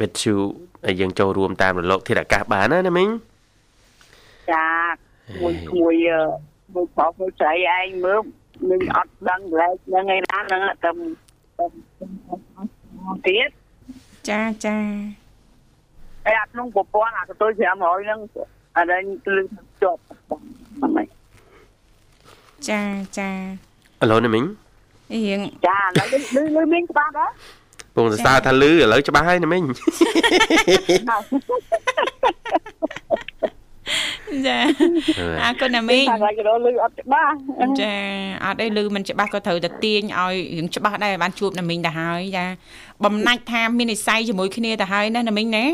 [0.00, 0.36] វិទ្យុ
[0.86, 3.08] ហើយយើងចូលរួមតាមរលកធាតុអាកាសបានណាណាមីង
[4.52, 4.70] ចា
[5.42, 5.94] មួយមួយ
[6.74, 8.20] មួយប្រុសមួយស្រីឯងមើល
[8.70, 10.90] នឹងអត់ដឹងលេខហ្នឹងឯណាហ្នឹងតែ
[13.26, 13.48] ទៀត
[14.28, 14.76] ចាចា
[16.26, 18.20] ហើយអាក្នុងប្រព័ន្ធអាកតុយ500ហ្នឹង
[18.76, 19.34] អានេះគឺ
[19.80, 21.06] ជាប់ហ្នឹង
[22.68, 22.82] ចា
[23.18, 23.30] ចា
[24.02, 24.44] ឥឡូវនេះមីង
[25.14, 27.30] រៀងចាឥឡូវលឺលឺមីងច្បាស់ដែរ
[27.96, 29.62] ពងសរសើរថាលឺឥឡូវច្បាស់ហើយណាមីង
[34.46, 34.58] ចា
[35.42, 37.32] អរគុណណាមីងតែក៏លឺអត់ច្បាស់
[37.80, 37.94] ចា
[38.44, 42.46] អត់អីលឺមិនច្បាស់ក៏ត្រូវតែទាញឲ្យរឿងច្បាស់ដែរបានជួបណាមីងទៅហើយចា
[43.04, 45.64] បំណាច់ថាមាននិស័យជាមួយគ្នាទៅហើយណាណាមីងណា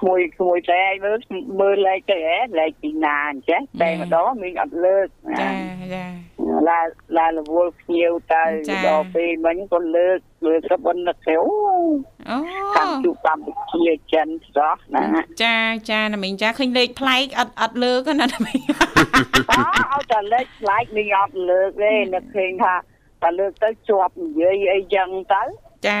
[0.00, 1.18] ក្មួយក្មួយតែឯងមើល
[1.60, 5.06] មើលលេខទៅហ៎លេខពីណាអញ្ចេះតែម្ដងមីងអត់លើក
[5.40, 5.50] ចា
[5.94, 6.04] ចា
[6.68, 6.80] ឡា
[7.16, 8.44] ឡារវល់ភ្ញៀវទៅ
[8.86, 12.38] ដល់ពេលមិញក៏លើកលើកទៅបនទៅអូ
[12.76, 15.04] កម្មជួបកម្ពុជាចិនស្រស់ណា
[15.42, 15.56] ចា
[15.90, 18.60] ចាណាមីងចាឃើញលេខប្លែកអត់អត់លើកណាណាមីង
[19.92, 22.74] អត់តែលេខប្លែកមីងអត់លើកទេនឹកឃើញថា
[23.22, 25.42] តែលើកទៅជាប់និយាយអីចឹងទៅ
[25.88, 25.90] ច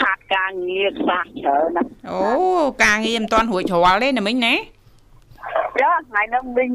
[0.00, 2.20] ខាត់ការងារខ្វះច្រើនណាអូ
[2.84, 4.54] ការងារមិនទាន់រួចរាល់ទេណាមិញណា
[5.80, 6.68] ចាថ្ងៃនេះមិញ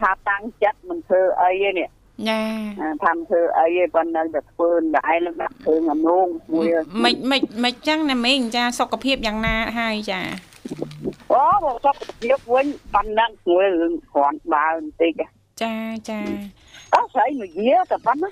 [0.00, 1.88] ថាតាំងចិត្តមិនធ្វើអីទេនេះ
[2.28, 2.40] ចា
[3.02, 6.00] ថាធ្វើអីទេប៉ុន្តែតែធ្វើដែរនឹងដាក់ធ្វើងំង
[6.52, 6.66] មួយ
[7.04, 10.20] មិនមិនមិនចឹងណាមីងចាសុខភាពយ៉ាងណាហើយចា
[11.32, 15.12] អូមកសុខភាពវិញប៉ុណ្ណឹងមួយរឿងគ្រាន់បើបន្តិច
[15.62, 15.74] ចា
[16.10, 16.20] ចា
[16.94, 18.28] អើស្អីមួយយាតែប៉ុណ្ណា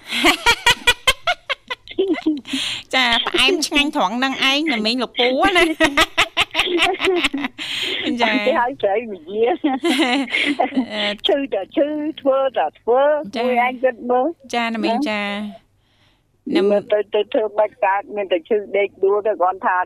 [2.94, 5.64] ចាផ្អែមឆ្ងាញ់ត្រង់នឹងឯងណាមីងលោកពូណា
[8.22, 9.42] ចាហើយស្រីវិជា
[11.26, 11.88] ឈឺតែឈឺ
[12.20, 13.03] ធ្វើតែធ្វើ
[13.44, 15.22] មួយឯងគិតមើលចាណាមីងចា
[16.57, 19.79] នឹងទៅទៅធ្វើបាច់កើតមានតែឈឺដេកដួលទៅគាត់ថា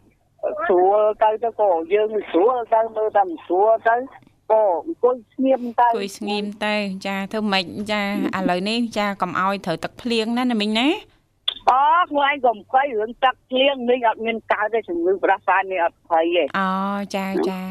[0.66, 3.96] ស្រួលទៅទៅក៏យើងមិនស្រួលទៅមើលតែមិនស្រួលទៅ
[4.50, 6.74] ក៏អង្គុយស្ងៀមទៅអង្គុយស្ងៀមទៅ
[7.06, 10.88] ចាធ្វើម៉េចចាឥឡូវនេះចាកុំអោយត្រូវទឹកភ្លៀងណាណាមីងណា
[11.70, 16.68] អូខ្លួនឯងកុំភ័យរឿងទឹកភ្លៀងមីងអត់មានកើតទេជំងឺប្រដាសាយមីងអត់ភ័យទេអូ
[17.16, 17.62] ចាចា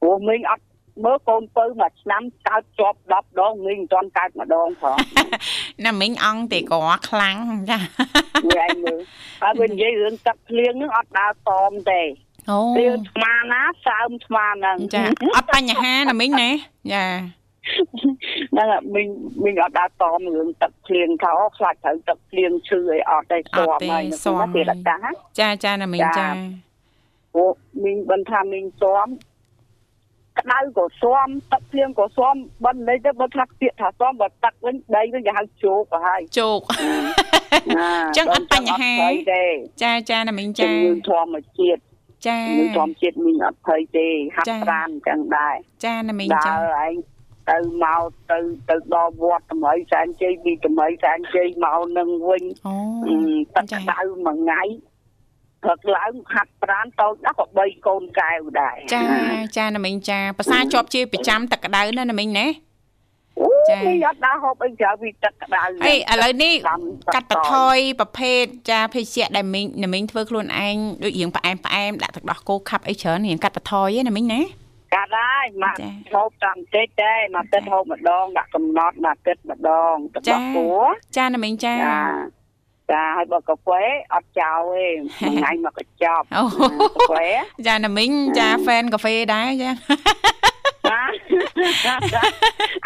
[0.00, 0.64] ព្រោះមីងអត់
[1.04, 4.96] មើលកូនពៅមួយឆ្នាំកើតជាប់10ដងមីងមិនទាន់កើតម្ដងផង
[5.86, 7.36] ណាមីងអង្គទេក៏ខ្លាំង
[7.70, 7.78] ចា
[8.48, 9.00] មីងមើល
[9.42, 12.02] ហើយវិញនិយាយរឿងទឹកភ្លៀងនឹងអត់ដើរតមទេ
[12.50, 15.02] អូភ្លៀងស្មាណាសើមស្មាហ្នឹងចា
[15.36, 16.50] អត់បញ្ហាណាមីងណា
[16.92, 17.04] ចា
[18.52, 19.08] ហ្នឹងមីង
[19.44, 24.98] មីងអត់ដើរតមរឿងទឹកភ្លៀងថាអូខ្លាចត្រូវទឹកភ្លៀងឈឺអីអត់ទេស្មហើយស្មទៀតតា
[25.40, 26.28] ចាចាណាមីងចា
[27.36, 27.44] អូ
[27.84, 29.08] មីងបន្តថាមីងស្ម
[30.38, 38.94] ក្តៅក៏ស៊ំទឹកភ្លៀងក៏ស៊ំបិណ្ឌលេទៅបើថាពាក្យថាស៊ំបើទឹកវិញដីវិញគេហៅជោកទៅហើយជោកអញ្ចឹងអត់បញ្ហា
[39.82, 40.70] ចាចាណាមីងចា
[41.08, 41.80] ធម្មជាតិ
[42.26, 46.92] ចានឹងធម្មជាតិមីងអត់ភ័យទេហាត់ប្រានអញ្ចឹងដែរចាណាមីងចាឯង
[47.48, 52.76] ទៅមកទៅទៅដល់វត្តតម្រៃសែនជ័យពីតម្រៃសែនជ័យមកនឹងវិញអូ
[53.54, 54.62] ទឹកក្តៅមួយថ្ងៃ
[55.62, 59.04] ព្រឹកឡើងហាត់ប្រានតូចដល់ក៏3កូនកែវដែរចា
[59.56, 62.46] ចាណាមីងចាភាសាជាប់ជាប្រចាំទឹកក្តៅណាណាមីងណា
[63.68, 66.54] ចាមីងអត់ដើរហូបអីក្រៅពីទឹកក្តៅអីឥឡូវនេះ
[67.14, 74.40] កាត់បន្ថយប្រភេទចាភេសជ្ជៈដែលមីងណាមីងធ្វើខ្លួនឯងដូចរៀងផ្អែមផ្អែមដាក់ទឹកដោះគោខាប់អីច្រើនរៀងកាត់បន្ថយណាមីងណា
[74.94, 75.76] កាត់ហើយមក
[76.12, 80.68] ហូបតាមតិចទេមកទឹកម្ដងដាក់កំណត់មកទឹកម្ដងទឹកដោះគោ
[81.16, 81.74] ចាណាមីងចា
[82.92, 83.82] ចាហើយបើកាហ្វេ
[84.14, 84.86] អត់ចោលទេ
[85.20, 87.28] ថ្ងៃមកកញ្ចប់អូកាហ្វេ
[87.66, 89.70] ចាណាមីងចាហ្វេនកាហ្វេដែរចា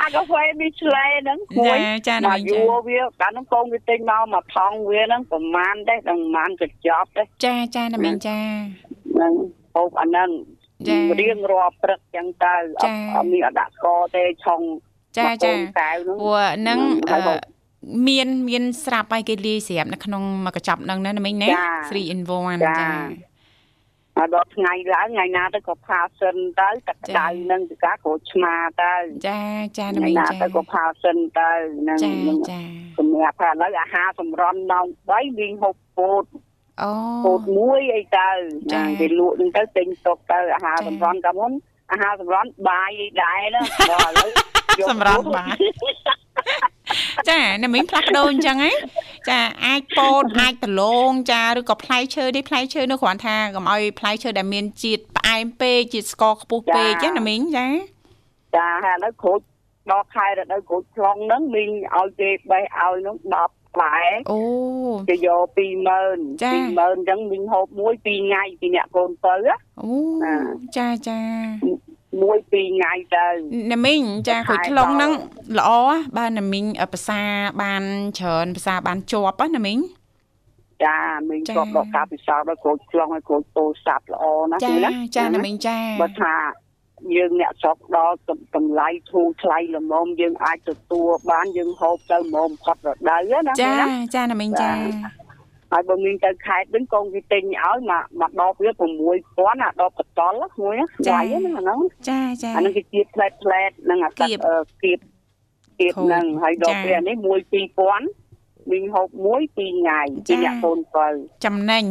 [0.01, 8.39] អាកាហ្វេមីឆ្លេហ្នឹងមួយចាណាមីងចាយូរវាកាលហ្នឹងកូនវាទិញមកមកថងវាហ្នឹងប្រហែលទេដល់ប្រហែលកញ្ចប់ទេចាចាណាមីងចា
[9.13, 9.33] ហ្នឹង
[9.75, 10.29] ហូបអាហ្នឹង
[11.21, 12.55] រៀងរាល់ព្រឹកចឹងទៅ
[13.15, 14.61] អត់មានអដាក់កទេឆុង
[15.19, 16.79] ចាចាព្រោះហ្នឹង
[18.09, 21.49] មានមានស្រាប់ហើយគេលាយស្រាប់នៅក្នុងមកកញ្ចប់ហ្នឹងណាមិញណា
[21.91, 22.91] 3 in 1ចា
[24.17, 28.95] ហើយដល់ថ្ងៃឡើងថ្ងៃណាទៅក៏ផាសិនទៅទឹកដៅនឹងទៅការក្រូចឆ្មាទៅ
[29.29, 29.41] ចា
[29.79, 31.51] ចាណាមិញចាទៅក៏ផាសិនទៅ
[31.89, 31.99] នឹង
[32.51, 32.61] ចា
[32.99, 36.23] សម្រាប់ថាឥឡូវអាហារសម្រន់ម៉ោង3វិញហូបពោត
[36.83, 36.91] អូ
[37.25, 38.31] ពោតមួយអីទៅ
[38.75, 41.53] ចាគេលក់នឹងទៅទិញទុកទៅអាហារសម្រន់កាលមុន
[41.93, 43.61] អាហារសម្រន់បាយអីដែរណា
[43.91, 44.31] ដល់ឥឡូវ
[44.91, 45.59] សម្រន់បាយ
[47.29, 48.73] ចាណាមីងផ្លាស់ប្ដូរអញ្ចឹងហ៎
[49.31, 57.67] ចាអាចពោតអាចដលងចាឬក៏ផ្លែឈើនេះផ្លែឈើនោះគ្រាន់ថាកុំឲ្យផ្លែឈើដែលមានជាតិផ្អែមពេកជាតិស្ករខ្ពស់ពេកណាមីងចា
[58.57, 59.41] ចាហើយឥឡូវក្រូច
[59.91, 63.17] ដល់ខែរដូវក្រូចខ្លងហ្នឹងមីងឲ្យគេបេះឲ្យនោះ
[63.49, 63.97] 10 ផ្លែ
[64.31, 64.39] អូ
[65.09, 69.35] គេយក20000 20000អញ្ចឹងមីងហូបមួយ2ថ្ងៃពីអ្នកកូនទៅ
[69.83, 69.93] អូ
[70.77, 71.21] ចាចា
[72.23, 73.27] មួយពីរថ្ងៃទៅ
[73.73, 75.13] ណាមីងចាក្រូចថ្លុងហ្នឹង
[75.59, 75.71] ល្អ
[76.17, 77.21] បាទណាមីងភាសា
[77.63, 77.83] បាន
[78.19, 79.79] ច្រើនភាសាបានជាប់ណាមីង
[80.85, 84.75] ចាមីងជាប់ដល់ការពិសោធន៍ដល់ក្រូចថ្លុងហើយក្រូចពោធិ៍សាត់ល្អណាចា
[85.17, 86.35] ចាណាមីងចាបើថា
[87.17, 88.17] យើងអ្នកស្រុកដល់
[88.57, 93.75] តម្លៃធូរថ្លៃល្មមយើងអាចទទួលបានយើងហូបទៅល្មមផុតរដូវណាចា
[94.15, 94.71] ចាណាមីងចា
[95.73, 98.71] ហើយបើមានទៅខេត្តវិញកូនគេទិញឲ្យមកមកដបវា
[99.17, 100.75] 6000អាដបកតលមួយ
[101.09, 101.79] ចាយហ្នឹងអាហ្នឹង
[102.11, 104.31] ចាចាអាហ្នឹងគេជាផ្លែតផ្លែតហ្នឹងអាកាត់
[104.83, 104.99] គៀប
[105.81, 107.27] គៀបហ្នឹងហើយដបវានេះ1
[107.95, 111.09] 2000វិញហូបមួយ2ថ្ងៃពីអ្នកកូនបើ
[111.45, 111.85] ចំណេញ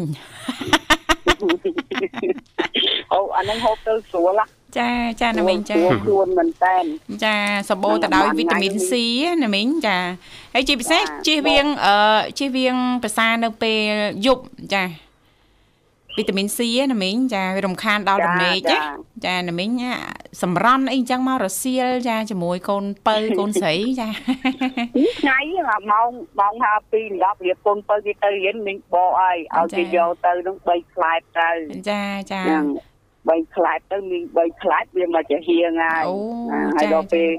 [3.13, 4.45] អូអាហ្នឹងហូបទៅស្រួលណា
[4.77, 4.89] ចា
[5.21, 6.83] ចាណាមីងចាខ្លួនមែនតែន
[7.23, 7.35] ចា
[7.69, 8.91] សម្បូរទៅដោយវីតាមីន C
[9.43, 9.97] ណាមីងចា
[10.53, 11.95] ហើយជាពិសេសជៀសវាងអឺ
[12.37, 13.91] ជៀសវាងប្រសានៅពេល
[14.25, 14.83] យប់ចា
[16.17, 16.59] វីតាមីន C
[16.91, 18.59] ណាមីងចាវារំខានដល់ដំណេក
[19.25, 19.71] ចាណាមីង
[20.41, 24.07] សម្រន់អីចឹងមករសៀលចាជាមួយកូនពៅកូនស្រីចា
[25.21, 25.39] ថ្ងៃ
[25.91, 26.09] ម៉ោង
[26.39, 26.53] ម៉ោង
[26.91, 31.49] 52 10រៀបកូនពៅគេទៅរៀនមីងបកឲ្យឲ្យគេយកទៅនឹង3ខ្លែបទៅ
[31.89, 32.41] ចាចា
[33.31, 36.03] 3ខ្លែបទៅមាន3ខ្លែបវាមកជាហៀងហើយ
[36.75, 37.29] ហើយដល់ពេល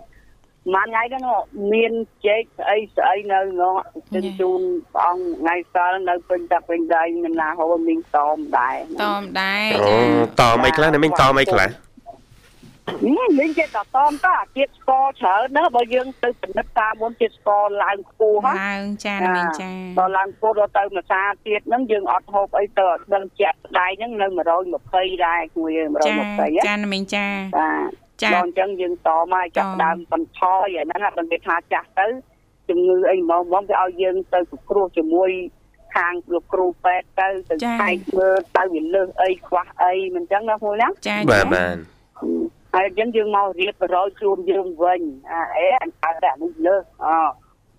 [0.74, 1.24] មួយថ្ងៃហ្នឹង
[1.72, 1.92] មាន
[2.26, 3.74] ជែកស្អីស្អីនៅនោះ
[4.14, 4.60] ជិនជូន
[4.94, 9.96] ព្រះអង្គថ្ងៃសល់នៅពេញទឹកពេញដីមិនណាហូរមីងតមដែរតមដែរអូ
[10.40, 11.68] តមអីខ្លះណាមីងតមអីខ្លះ
[13.38, 24.26] លេងចេះតែតមតអាជាតិស្ករច្រើនណាបើយើងទៅពិនិត្យតាមមុនជាតិស្ករឡើងខ្ពស់ហ្នឹងឡើងចាណាមីងចាដល់ឡើងខ្ពស់ដល់ទៅមួយសាទៀតហ្នឹងយើងអត់ហូបអីទៅអត់ដឹងជាក់ស្ដាយហ្នឹងនៅ
[24.76, 25.70] 120ដែរគួយ
[26.16, 27.26] 120ចាណាមីងចា
[28.22, 32.06] ចាដល់អញ្ចឹងយើងតមកចាប់ដើមបន្ថយអាហ្នឹងអត់ដឹងថាចាស់ទៅ
[32.68, 35.30] ជំងឺអីហ្មងហ្មងគេឲ្យយើងទៅពិគ្រោះជាមួយ
[35.96, 41.93] ខាងលោកគ្រូពេទ្យទៅទៅខែកមើលទៅវាលើសអីខ្វះអីមិនចឹងណាមួយណាចាបាទបាទ
[42.74, 47.06] ហើយអញ្ចឹងយើងមករៀបរយខ្លួនយើងវិញអាអេអញហៅតែនេះលើសអ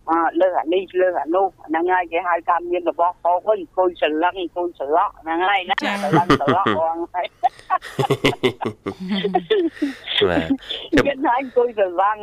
[0.10, 7.28] អលើសអានេះលើសអានោះហ្នឹងហើយគេហៅថាមានរបស់ហោកវិញអង្គុយស្រឡឹងអង្គុយស្រឡក់ហ្នឹងហើយណាស្រឡឹងស្រឡក់បងហើយ
[10.30, 10.48] បាទ
[11.06, 12.18] គេថាអង្គុយស្រឡឹង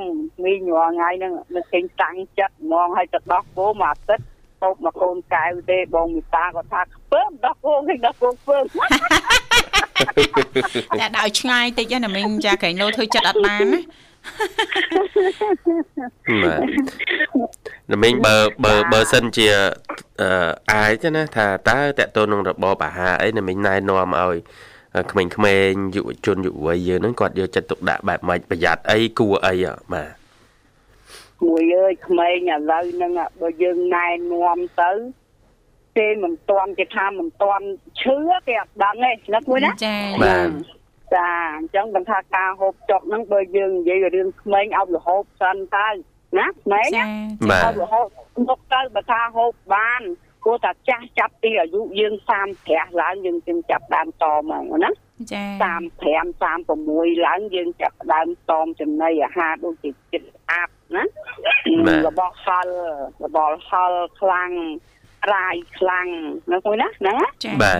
[0.45, 4.25] មីងរាល់ថ្ងៃហ្នឹងនឹងគេតាំងចិត្តហ្មងឲ្យទៅដោះគោមួយអាទិត្យ
[4.63, 8.65] ហូបមកកូនកែវទេបងមីតាគាត់ថាខ្ពើមដោះគោគេដោះគោខ្ពើម
[11.01, 13.67] តែដល់ឆ្ងាយតិចណាមីងចាក្រែងលោធ្វើចិត្តអត់បាន
[16.43, 19.47] ណាណាមីងបើបើបើសិនជា
[20.73, 24.37] អាចណាថាតើតកតូននឹងរបបអាហារអីណាមីងណែនាំឲ្យ
[25.11, 29.55] ក្មេងៗយុវជនយុវវ័យយើងហ្នឹងគាត់យកចិត្តទុកដាក់បែបម៉េចប្រយ័ត្នអីគួរអី
[29.93, 30.11] បាទ
[31.45, 34.91] មួយអើយក្មេងឥឡូវហ្នឹងបើយើងណែនាំទៅ
[35.99, 37.65] គេមិនទាន់គេថាមិនទាន់
[38.01, 38.17] ឈឺ
[38.49, 40.49] គេអត់ដឹងទេនឹកមួយណាចាបាទ
[41.15, 45.89] ចាអញ្ចឹងគាត់ថាការហូបចុកហ្នឹងបើយើងនិយាយរឿងក្មេងឲ្យរហូបសិនទៅ
[46.39, 46.89] ណាក្មេង
[47.51, 48.07] បាទរហូត
[48.49, 50.03] មុខទៅបើថាហូបបាន
[50.45, 52.15] គួរតែចាស់ចាប់ពីអាយុយើង
[52.59, 54.91] 35ឡើងយើងจึงចាប់ដើមតមកណា
[55.33, 55.45] ចា
[56.03, 61.05] 35 36ឡើងយើងចាប់ដើមតមចំណីអាហារដូចជាចិត្តអាប់ណា
[62.09, 62.75] របស់ហល់
[63.25, 64.51] របស់ហល់ខ្លាំង
[65.34, 66.08] រាយខ្លាំង
[66.52, 67.16] ណាមួយណាហ្នឹង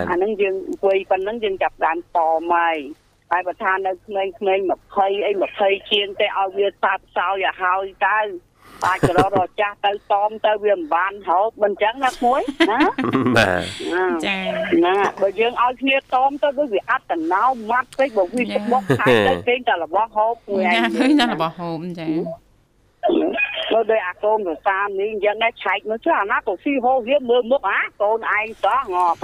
[0.10, 2.20] អាហ្នឹងយើងអង្គុយប៉ុណ្្នឹងយើងចាប់ដើមត
[2.54, 2.78] មក
[3.32, 4.64] ហើយបើថានៅក្មេងៗ
[4.94, 8.20] 20អី20ជាងទេឲ្យវាសាបសោយឲ្យហើយទៅ
[8.86, 12.80] អាចក្ររចាស់ទៅតอมទៅវាមិនបានហូបមិនចឹងណាមួយណា
[13.38, 14.38] បាទចា
[14.86, 22.08] ណាបើយើងឲ្យគ្នាតอมទៅដូចវាអត្តណោមាត់ពេកបើវាបុកខាងទៅគេតែរបស់ហូបមួយឯងឃើញតែរបស់ហូបចា
[23.73, 29.17] មើលដោយអាកូនទៅតាមនេះអញ្ចឹងដែរឆែកមើលចុះអាណាក៏ស៊ីហូវាមើលមុខអាកូនឯងសោះងប់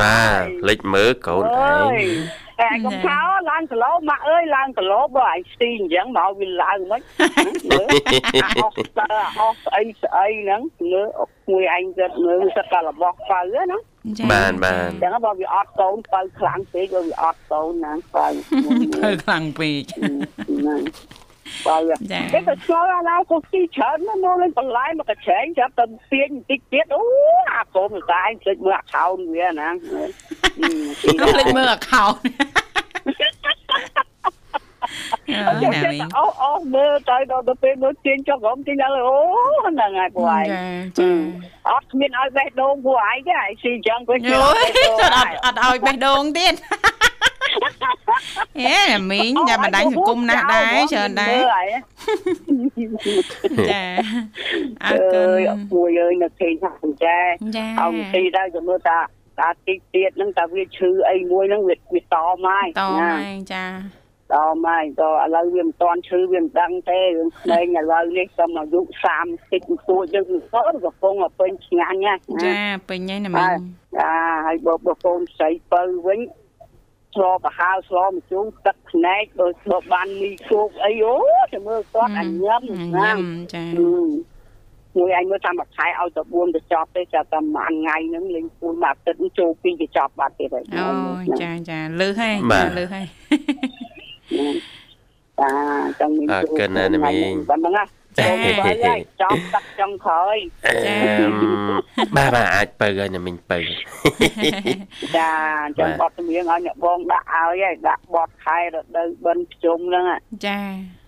[0.00, 1.90] បាទលេចមើលកូនឯង
[2.60, 3.20] តែកុំខោ
[3.50, 7.00] ឡើងគីឡូម៉ាក់អើយឡើងគីឡូបើឯងស្ទីអញ្ចឹងមកវាឡើងមិន
[8.62, 11.02] អស់តើអស់ស្អីស្អីហ្នឹងលើ
[11.50, 13.78] មួយឯងគាត់មើលសឹកតែរបស់បើណា
[14.32, 18.26] បានបានអញ្ចឹងបើវាអត់កូនបើខ្លាំងពេកបើវាអត់កូនណាបើ
[19.04, 20.80] បើខ្លាំងពេកហ្នឹង
[21.66, 27.02] បាទចាគេទៅឆ្លោអាឡាកុសទីច្រើនណាស់លេងបន្លែមកកញ្ឆែងចាប់ទៅទាញបន្តិចទៀតអូ
[27.56, 32.12] អាកូនតែឯងភ្លេចមើលអាខោនវាណាភ្លេចមើលអាខោន
[36.18, 39.18] អូអូមើលទៅដល់ទៅពេលមើលទាញចុះក្រុមទាញដល់អូ
[39.66, 40.44] ហ្នឹងហើយពួកឯង
[40.98, 41.10] ចា
[41.70, 46.54] អត់គ្មានឲ្យបេះដូងពួកឯងទេឯងស៊ីចឹងពេលអត់អត់ឲ្យបេះដូងទៀត
[48.60, 51.36] អេមីងញ៉ាំបណ្ដាញសង្គមណាស់ដែរច្រើនដែរ
[53.70, 53.82] ចា
[54.84, 57.16] អរគុណមួយអើយនៅគេថាអញ្ចា
[57.80, 58.98] អោទីដែរជំនួសតា
[59.40, 62.66] តាតិចទៀតហ្នឹងតាវាឈឺអីមួយហ្នឹងវាវាតមកតមក
[63.52, 63.66] ចា
[64.32, 68.80] តមកក៏ឥឡូវវាមិនតាន់ឈឺវាមិនដឹងទេរឿងក្មេងឥឡូវនេះសុំអាយុ
[69.34, 73.60] 30ទួចយើងក៏កំពុងពេញឆ្ងាញ់ណាចាពេញហើយណាមីង
[73.98, 74.12] ចា
[74.46, 76.20] ហើយបើបើកូនស្រីបើវិញ
[77.14, 81.14] ស្លប្រហើស្លម្ជូរទឹកភ្នែកដូចស្លបានមីគោកអីអូ
[81.52, 82.62] តែមើលគាត់អញញឹម
[82.98, 83.12] ណា
[83.54, 83.64] ចា
[84.98, 90.86] មួយឯងមើលតាមមួយខែឲ្យទៅ4ទៅចប់ទេចាំតែមួយថ្ងៃហ្នឹងលេងពូនមួយអាទិត្យចូលពីទៅចប់បាត់ទៀតហើយអូ
[91.42, 92.36] ចាចាលឺហើយ
[92.78, 93.06] លឺហើយ
[95.40, 95.50] ចា
[96.00, 97.84] ចង់មានជួបកិនណាមីងប៉ុណ្ណឹងណា
[98.18, 100.36] ចាចំទឹកចុងក្រោយ
[100.84, 100.94] ចា
[102.16, 103.58] បាទបាទអាចបើឲ្យអ្នកមីងបើ
[105.16, 105.32] ចា
[105.78, 110.04] ចាំបត់ជំនាញឲ្យអ្នកបងដាក់ឲ្យហើយដាក់បត់ខែរដូវបិណ្ឌភ្ជុំហ្នឹង
[110.46, 110.60] ចា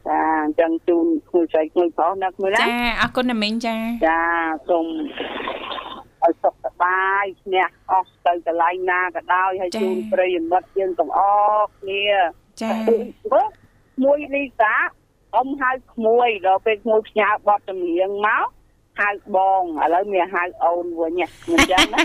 [0.08, 3.76] ចាអញ្ចឹងជូនគួយស្រីគួយប្រុសណាគួយណាចាអរគុណអ្នកមីងចា
[4.08, 4.20] ចា
[4.68, 4.86] សូម
[6.22, 11.20] ឲ្យសុខសប្បាយឈ្នះអស់ទៅកន្លែងណាក៏ដោយហើយជូនប្រិយមិត្តយើងទាំងអ
[11.58, 12.04] ស់គ្នា
[12.62, 12.72] ចា
[14.04, 14.74] មួយលីសា
[15.34, 18.46] អ៊ំហៅក្មួយដល់ពេលក្មួយផ្ញើបទចម្រៀងមក
[19.00, 21.20] ហៅបងឥឡូវមានហៅអូនវិញ
[21.50, 22.00] មិនចឹងណា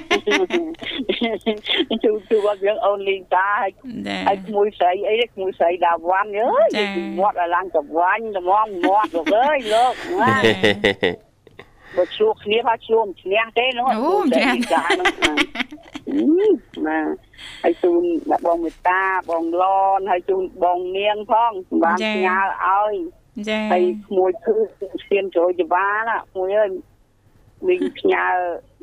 [2.04, 3.72] ជួជួគាត់យើងអូនលីតាហើយ
[4.28, 6.70] ហើយក្មួយស្រីអីក្មួយស្រីដាវ៉ាន់អើយ
[7.20, 10.34] មាត់ឲ្យឡើងកវាញ់ត្មងមាត់លោកអើយលោកណា
[11.98, 15.10] បើឈ្លោះគ្នាថាឈ្លោះមិនឈ្នះទេនោះអូឈ្នះចានោះ
[16.88, 17.00] ណា
[17.64, 19.66] ហើយជូនដាក់បងមេតាបងឡ
[19.98, 21.52] នហើយជូនបងនាងផង
[21.84, 22.94] បានផ្ញើឲ្យ
[23.50, 24.56] ចាហើយក្មួយគឺ
[25.02, 26.72] ស្ទៀនចូលចបាណាក្មួយអើយ
[27.68, 28.26] មីងផ្ញើ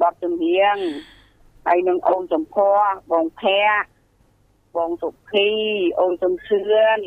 [0.03, 0.77] បទចម្រៀង
[1.67, 2.71] ហើយនឹងអូនសំភ័
[3.13, 3.89] បងភ័ក្រ
[4.77, 5.49] បងសុភី
[6.01, 6.61] អូនសំឈឿ
[6.97, 6.99] ន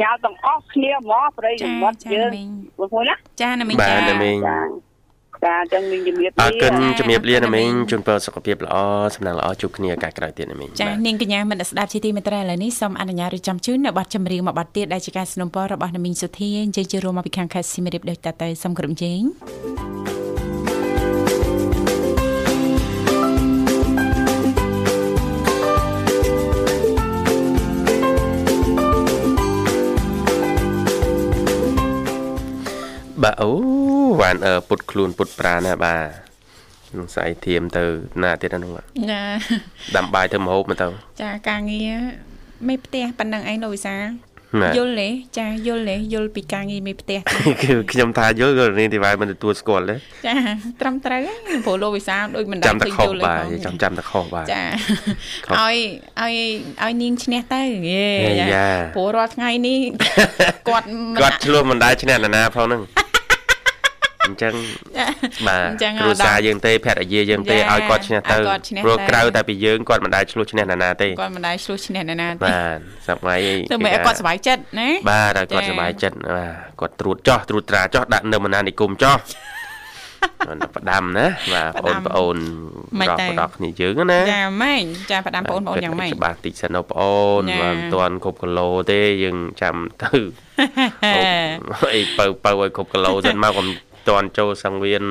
[0.00, 2.30] ញ៉ាវទាំងអស់គ្នាមកប្រិយមិត្តយើង
[2.78, 4.36] បងប្អូនណាចាណាមីងចាបាទណាមីង
[5.45, 8.75] ចាចឹងមីងជំរាបលាអរគុណជំរាបលាណាមីងជូនពរសុខភាពល្អ
[9.15, 19.21] សំណាងល្អជួបគ្នាឱកាសក្រោយទៀតណាមីងចានាងកញ្ញាមិត្តស្ដាប់ជាទីមេត្រីឥឡូវនេះសូមអនុញ្ញាតរៀបចំជូននៅប័ណ្ណចម្រៀងមួយប័ណ្ណទៀតដែលជាការสนับสนุนរបស់ណាមីងសុធាអញ្ជើញជារួមមកពីខាងខេត្តស៊ីមេរីបដូចតទៅសូមក្រុមជេង
[33.23, 33.84] បាទអូ
[34.20, 37.84] វ៉ានអឺពុតខ្លួនពុតប្រាណាបាទនឹងស្អីធៀមទៅ
[38.22, 38.72] ណាទៀតហ្នឹង
[39.10, 39.22] ណា
[39.96, 40.88] ដាំបាយធ្វើម្ហូបមកទៅ
[41.22, 41.92] ចាការងារ
[42.68, 43.96] មេផ្ទះប៉ុណ្ណឹងឯងលោកវិសា
[44.76, 45.08] យល់ទេ
[45.38, 47.18] ចាយល់ទេយល់ពីការងារមេផ្ទះ
[47.62, 49.96] គឺខ្ញុំថាយល់ក៏នេះទីវាយមិនទទួលស្គាល់ទេ
[50.26, 50.34] ចា
[50.80, 51.20] ត្រឹមត្រូវ
[51.66, 54.62] ព្រោះលោកវិសាដូចមិនដឹងឃើញយល់ទេចាំចាំតែខុសបាទចា
[55.58, 55.76] ឲ្យ
[56.22, 56.34] ឲ្យ
[56.82, 57.60] ឲ្យនាងឈ្នះទៅ
[57.90, 58.06] យេ
[58.96, 59.78] ព្រោះរាល់ថ្ងៃនេះ
[60.68, 60.86] គាត់
[61.20, 62.82] គាត់ឆ្លោះមិនដែរឈ្នះណាណាផងហ្នឹង
[64.26, 64.54] អញ្ចឹង
[65.48, 65.68] បាទ
[66.00, 68.36] គ្រួសារយើងទេភរិយាយើងទេឲ្យគាត់ឈ្នះទៅ
[68.84, 73.40] ព្រោះក្រៅតែពីយើងគាត់មិនដែលឆ្លោះឈ្នះណាណាទេគាត់មិនដែលឆ្លោះឈ្នះណាណាទេបាទសម័យ
[73.72, 79.16] ទៅមើលគាត់សុបាយចិត្តណាបាទឲ្យគាត់សុបាយចិត្តបាទគាត់ត្រួតចោះត្រួតត្រាចោះដាក់នៅមណានិគមចោះ
[80.76, 82.36] ផ្ដាំណាបាទបងប្អូន
[83.00, 90.10] ប្រុសប្រុសគ្នាយើងណាចាម៉េចចាផ្ដាំបងប្អូនយ៉ាងម៉េចច្បាស់តិចសិនបងប្អូនមិនទាន់គ្រប់គីឡូទេយើងចាំទៅ
[91.94, 93.66] អីបើបើឲ្យគ្រប់គីឡូសិនមកកុំ
[94.08, 95.04] តាន់ចូលសង្វៀន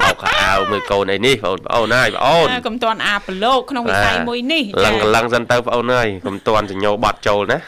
[0.00, 7.58] បោកខោអាវមួយកូនអីនេះបងប្អូនហើយបងអូនកុំតាន់អាប្រឡូកក្នុងវិស័យមួយនេះឡឹងឡឹងសិនទៅបងអូនហើយកុំតាន់សញ្ញោបាត់ចូលណា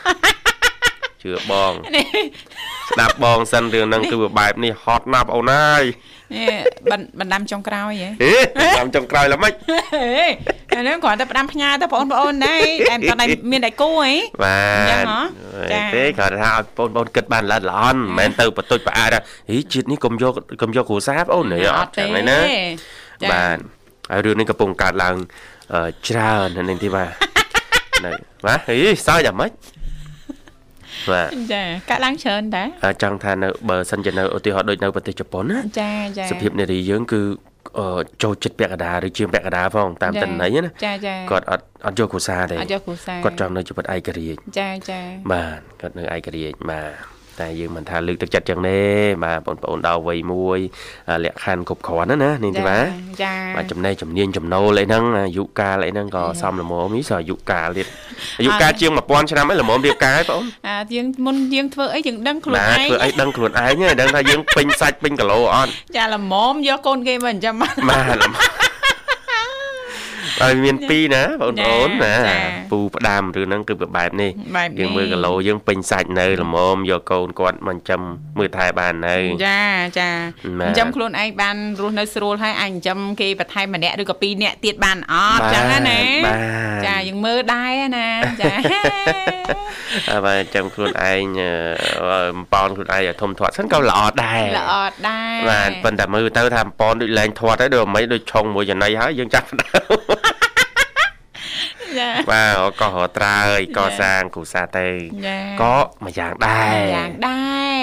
[1.22, 1.72] ជឿបង
[2.90, 5.84] ស្ដាប់បងសិនរឿងហ្នឹងគឺបែបនេះហត់ណាស់បងអូនហើយ
[7.20, 8.08] បណ្ដាំចុងក្រោយហ៎
[8.60, 9.52] បណ្ដាំចុងក្រោយល្មិច
[10.74, 12.60] អានេះគ្រាន់តែផ្ដាំផ្ញើទៅបងប្អូនដែរ
[12.90, 14.12] តែមិនតែមានតែគូហី
[14.42, 15.20] បាទអញ្ចឹងហ៎
[15.72, 19.10] ចាទេគាត់ថាឲ្យបងប្អូនគិតបានល្អល្អន់មិនមែនទៅបន្ទុចប្រអាត
[19.50, 20.32] ហីជាតិនេះកុំយក
[20.62, 21.46] កុំយកគ្រូសាបងអូន
[21.78, 22.38] អត់ចឹងណា
[23.32, 23.58] បាទ
[24.10, 25.16] ហើយរឿងនេះកំពុងកើតឡើង
[26.08, 27.10] ច្រើននៅទីបាទ
[28.46, 28.76] បាទហី
[29.06, 29.50] សើចអាម៉េច
[31.12, 37.20] បាទចាកាក់ឡើងច្រើនតើចង់ថានៅបើសិនជានៅឧទាហរណ៍ដូចនៅប្រទេសជប៉ុនណាចាចាសភាពនារីយើងគឺ
[38.22, 45.00] ចូលចិត្តពាក់កណ្ដាលឬជាងពាក់កណ្ដាលផងតាមតំណែងណាចាចាគាត់អត់អត់យកគ្រួសារទេអត់យកគ្រួសារគាត់ចង់នៅជីវិតឯករាជ្យចាចា
[45.32, 48.80] បាទគាត់នៅឯករាជ្យបាទ តែយើងមិនថាលើកទឹកចិត្តចឹងទេ
[49.24, 50.58] បាទបងប្អូនដល់វ័យមួយ
[51.24, 52.86] លក្ខខណ្ឌគ្រប់គ្រាន់ណានេះទេបាទ
[53.22, 57.86] ចាបាទចំណេះជំនាញចំណូលអីហ្នឹងអាយុកាលអីហ្នឹងក៏សមល្មមនេះសអាយុកាលទៀត
[58.38, 67.54] អាយុកាលជាង1000ឆ្នាំអីល្មមរៀបការហើយបងអាយើងមុនយើងធ្វើអីយើងដឹងខ្លួនឯងធ្វើអីដឹងខ្លួនឯងដឹងថាយើងពេញសាច់ពេញគីឡូអត់ចាល្មមយកកូនគេមកចិញ្ចឹម
[67.88, 68.16] បាទ
[70.44, 72.14] ហើយមានពីរណាបងប្អូនណា
[72.70, 74.30] ពូផ្ដាំឬហ្នឹងគឺបែបនេះ
[74.78, 78.00] យើងមើលគីឡូយើងពេញសាច់នៅល្មមយកកូនគាត់មកចិញ្ចឹម
[78.38, 79.16] មើលថែបាននៅ
[79.46, 79.62] ចា
[80.00, 80.10] ចា
[80.66, 86.00] ចិញ្ចឹមខ្លួនឯងបានរស់នៅស្រួលហើយអាចចិញ្ចឹមគេបន្ថែមម្នាក់ឬក៏ពីរនាក់ទៀតបានអត់ចឹងណា
[86.86, 88.08] ចាយើងមើលដែរណា
[88.40, 88.52] ចា
[90.10, 91.22] អើបើចិញ្ចឹមខ្លួនឯង
[92.52, 94.74] ប៉ោនខ្លួនឯងឲ្យធំធាត់សិនក៏ល្អដែរល្អ
[95.08, 99.80] ដែរបាទប៉ុន្តែមើលទៅថាប៉ោនដូចលែងធាត់ហើយដូចមិនដូចឆុងមួយចំណៃហើយយើងចាស់ដើ
[100.30, 100.33] ម
[102.32, 104.88] បាទក៏រត្រើយកសាងគ្រូសាទៅ
[105.62, 107.42] ក៏មួយយ៉ាងដែរយ៉ាងដែ
[107.76, 107.82] រ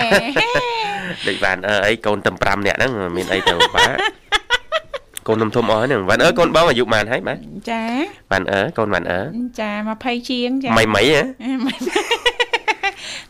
[1.27, 3.97] ដូចបានអើអីកូនតែ5នាក់ហ្នឹងមានអីទៅបាទ
[5.27, 7.37] កូននំធំអស់ហ្នឹងបានអើកូនបងអាយុប៉ុន្មានហើយបាទ
[7.71, 7.83] ចា
[8.31, 9.21] បានអើកូនបានអើ
[9.59, 11.21] ចា20ជាងចាម៉ៃម៉ៃហ៎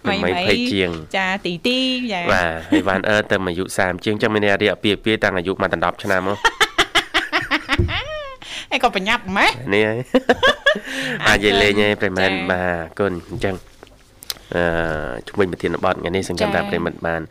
[0.08, 1.80] ម៉ៃម៉ៃជាងចាទីទី
[2.14, 6.38] ចាបាទហើយបានអើទៅអាយុ30ជាងចឹងមានរយៈពេលពីតាំងអាយុមកដល់10ឆ្នាំមក
[8.74, 10.00] ឯក៏ប្រញាប់ម៉េះនេះហើយ
[11.28, 13.56] អាចនិយាយលេងឯងប្រិមិត្តបាទគុណអញ្ចឹង
[14.56, 14.64] អឺ
[15.28, 17.22] ជំនាញប្រធានបទថ្ងៃនេះសង្ឃឹមថាប្រិមិត្តបាន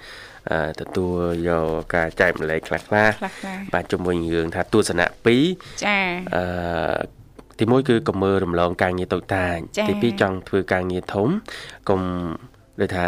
[0.80, 1.18] ទទួល
[1.48, 3.10] យកការចែកម្លែកខ្លះខ្លះ
[3.74, 5.06] បាទជំនួយរឿងថាទស្សនៈ
[5.44, 5.98] 2ចា
[6.34, 6.98] អឺ
[7.58, 9.56] ទីមួយគឺកុំមើលរំលងការងារតូចតាច
[9.88, 11.28] ទីពីរចង់ធ្វើការងារធំ
[11.88, 12.00] កុំ
[12.80, 13.06] ដូចថា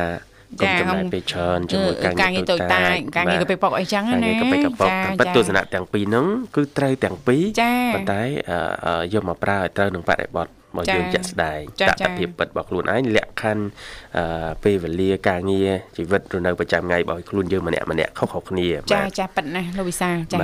[0.60, 6.26] កុំចំណាយពេលច្រើនជាមួយការងារតូចតាចការងារកប៉ិកប៉ុកអីចឹងណាការងារកប៉ិកប៉ុកតាមពិតទស្សនៈទាំងពីរហ្នឹង
[6.56, 7.42] គឺត្រូវទាំងពីរ
[7.94, 8.22] ប៉ុន្តែ
[9.14, 13.64] យកមកប្រើឲ្យត្រូវនឹងបរិបត្តិរបស់យើងជាក់ស្ដែងតតភាពពិតរបស់ខ្លួនឯងលក្ខខណ្ឌ
[14.64, 20.38] ពេលវេលាការងារជីវិតរនៅប្រចាំថ្ងៃរបស់ខ្លួនយើងម្នាក់ម្នាក់ខុសៗគ្នាចាចាប៉ិតណាស់លោកវិសាលចា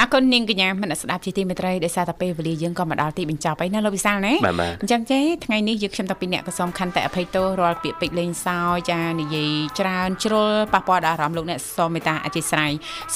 [0.00, 4.34] អរគុណនាងកញ្ញាមនស្ដាប់ជាទីមេត្រីដោយសារតែពេលវេលាយើងក៏មកដល់ទីបញ្ចប់ហើយណាលោកវិសាលណា
[4.82, 8.58] អញ្ចឹងទេថ្ងៃនេះយើងខ្ញុំតាពីអ្នកក៏សូមខន្តិអភ័យទោសរាល់ពាក្យពេចន៍លេងសើ
[8.90, 9.50] ចចានិយាយ
[9.80, 12.70] ច្រើនជ្រុលប៉ះពាល់ដល់អារម្មណ៍លោកអ្នកសូមមេត្តាអធិស្ឋាន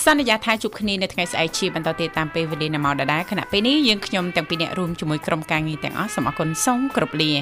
[0.05, 7.33] សន្យាថាជួបគ្នានៅថ្ងៃស្អែកជាបន្តទៀតតាមពេលវេលានៅម៉ោងដដែលខណៈពេលនេះយើងខ្ញុំទាំងពីរអ្នករួមជាមួយក្រុមការងារទាំងអស់សូមអរគុណសូមគោរពលា